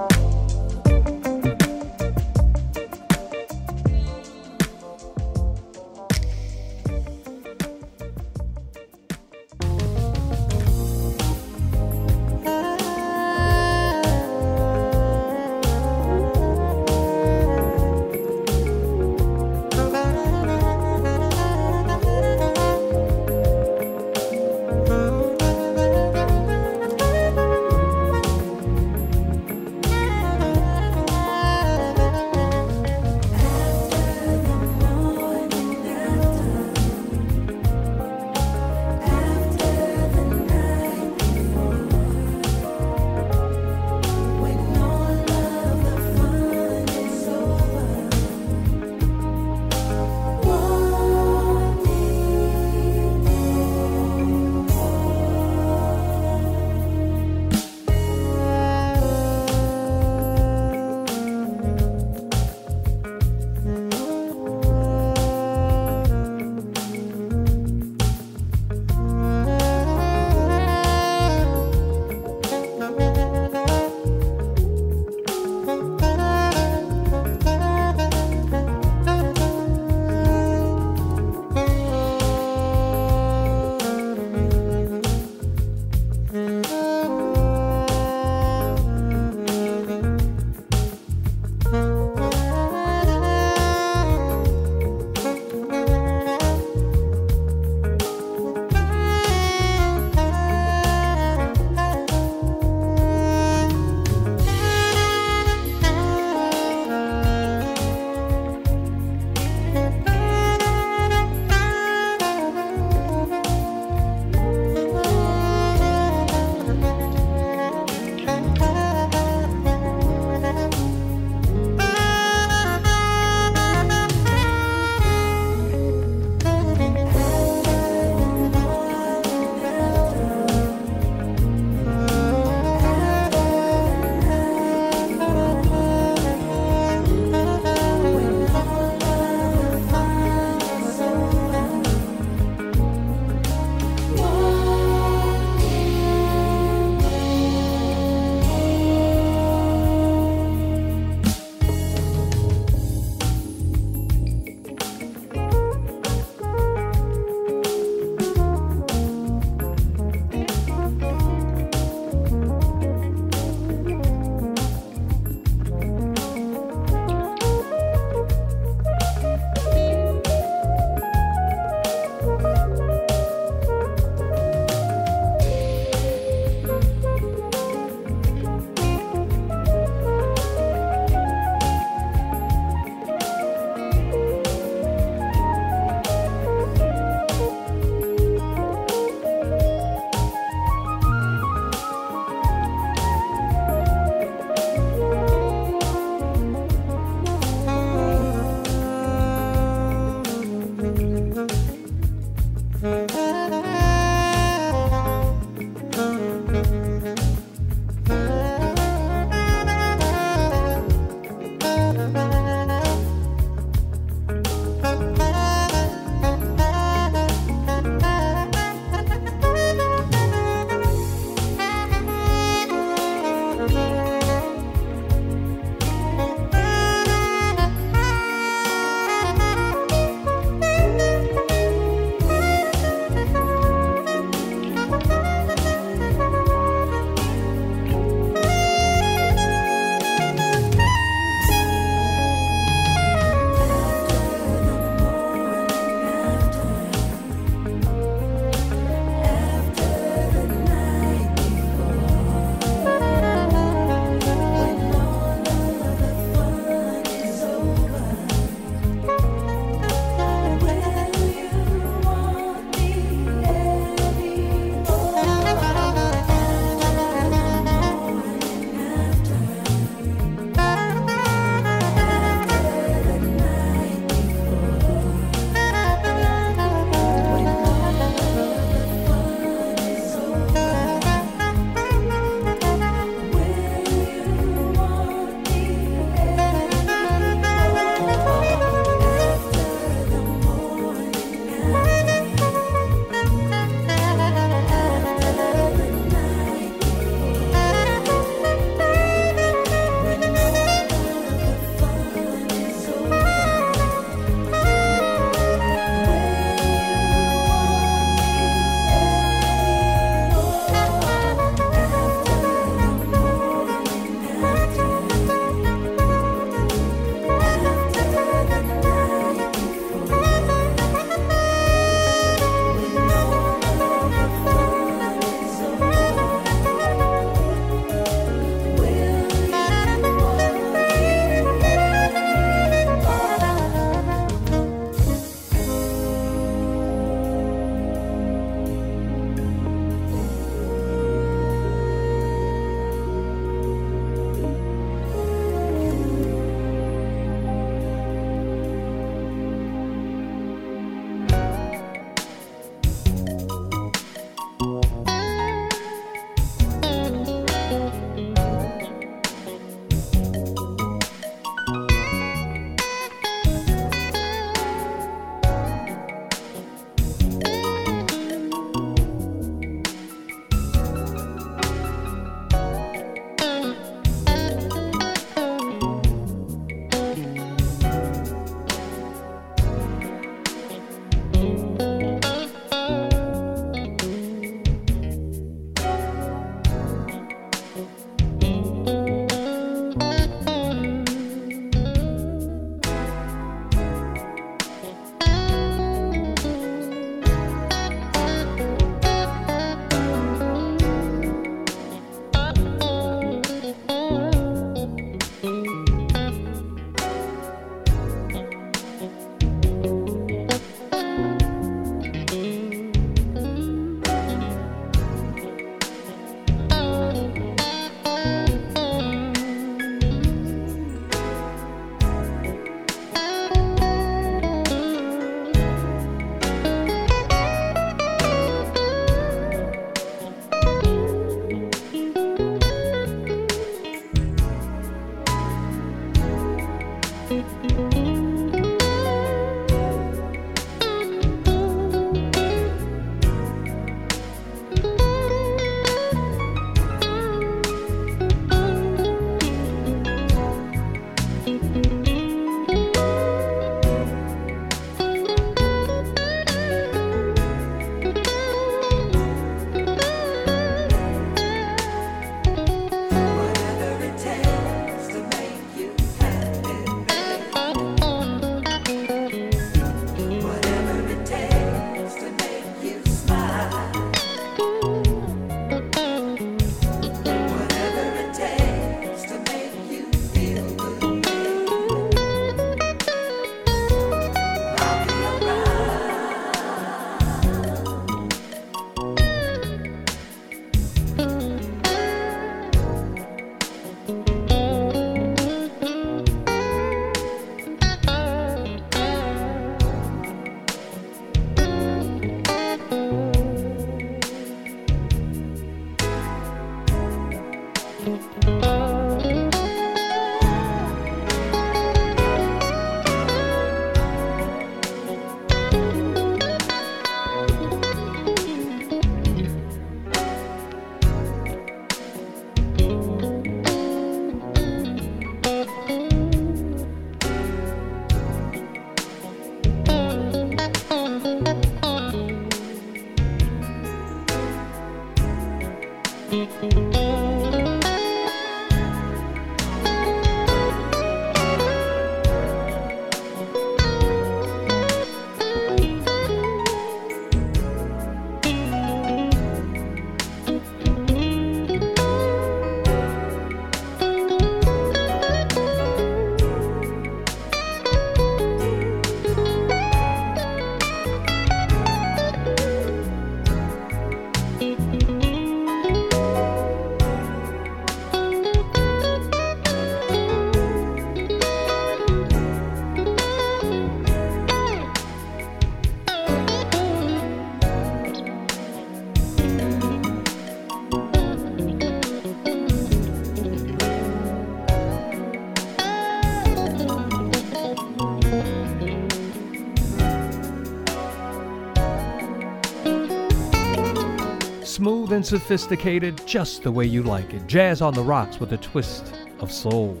And 595.18 595.26
sophisticated 595.26 596.24
just 596.28 596.62
the 596.62 596.70
way 596.70 596.84
you 596.84 597.02
like 597.02 597.34
it. 597.34 597.44
Jazz 597.48 597.82
on 597.82 597.92
the 597.92 598.00
rocks 598.00 598.38
with 598.38 598.52
a 598.52 598.56
twist 598.56 599.12
of 599.40 599.50
soul. 599.50 600.00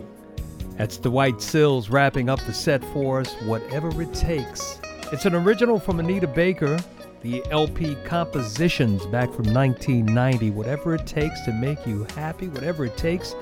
That's 0.76 0.98
the 0.98 1.10
White 1.10 1.42
Sills 1.42 1.90
wrapping 1.90 2.30
up 2.30 2.38
the 2.46 2.54
set 2.54 2.84
for 2.92 3.18
us, 3.18 3.34
Whatever 3.42 4.00
It 4.00 4.14
Takes. 4.14 4.78
It's 5.12 5.24
an 5.24 5.34
original 5.34 5.80
from 5.80 5.98
Anita 5.98 6.28
Baker, 6.28 6.78
the 7.22 7.44
LP 7.50 7.96
compositions 8.04 9.06
back 9.06 9.28
from 9.32 9.52
1990. 9.52 10.50
Whatever 10.50 10.94
it 10.94 11.04
takes 11.04 11.40
to 11.46 11.52
make 11.52 11.84
you 11.84 12.06
happy, 12.14 12.46
whatever 12.46 12.84
it 12.84 12.96
takes 12.96 13.34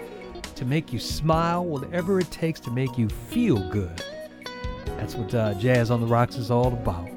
to 0.55 0.65
make 0.65 0.95
you 0.95 0.99
smile, 0.99 1.63
whatever 1.63 2.19
it 2.19 2.31
takes 2.31 2.59
to 2.61 2.71
make 2.71 2.97
you 2.97 3.11
feel 3.11 3.59
good. 3.69 4.03
That's 4.97 5.15
what 5.15 5.35
uh, 5.35 5.53
Jazz 5.53 5.91
on 5.91 6.01
the 6.01 6.07
Rocks 6.07 6.37
is 6.37 6.51
all 6.51 6.73
about. 6.73 7.16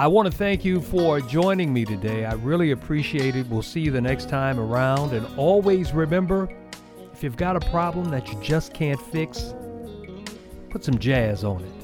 I 0.00 0.06
want 0.06 0.32
to 0.32 0.32
thank 0.32 0.64
you 0.64 0.80
for 0.80 1.20
joining 1.20 1.74
me 1.74 1.84
today. 1.84 2.24
I 2.24 2.32
really 2.32 2.70
appreciate 2.70 3.36
it. 3.36 3.46
We'll 3.48 3.60
see 3.60 3.80
you 3.80 3.90
the 3.90 4.00
next 4.00 4.30
time 4.30 4.58
around. 4.58 5.12
And 5.12 5.26
always 5.36 5.92
remember 5.92 6.48
if 7.12 7.22
you've 7.22 7.36
got 7.36 7.54
a 7.54 7.60
problem 7.68 8.08
that 8.08 8.32
you 8.32 8.40
just 8.40 8.72
can't 8.72 8.98
fix, 8.98 9.52
put 10.70 10.82
some 10.84 10.96
jazz 10.96 11.44
on 11.44 11.62
it. 11.62 11.79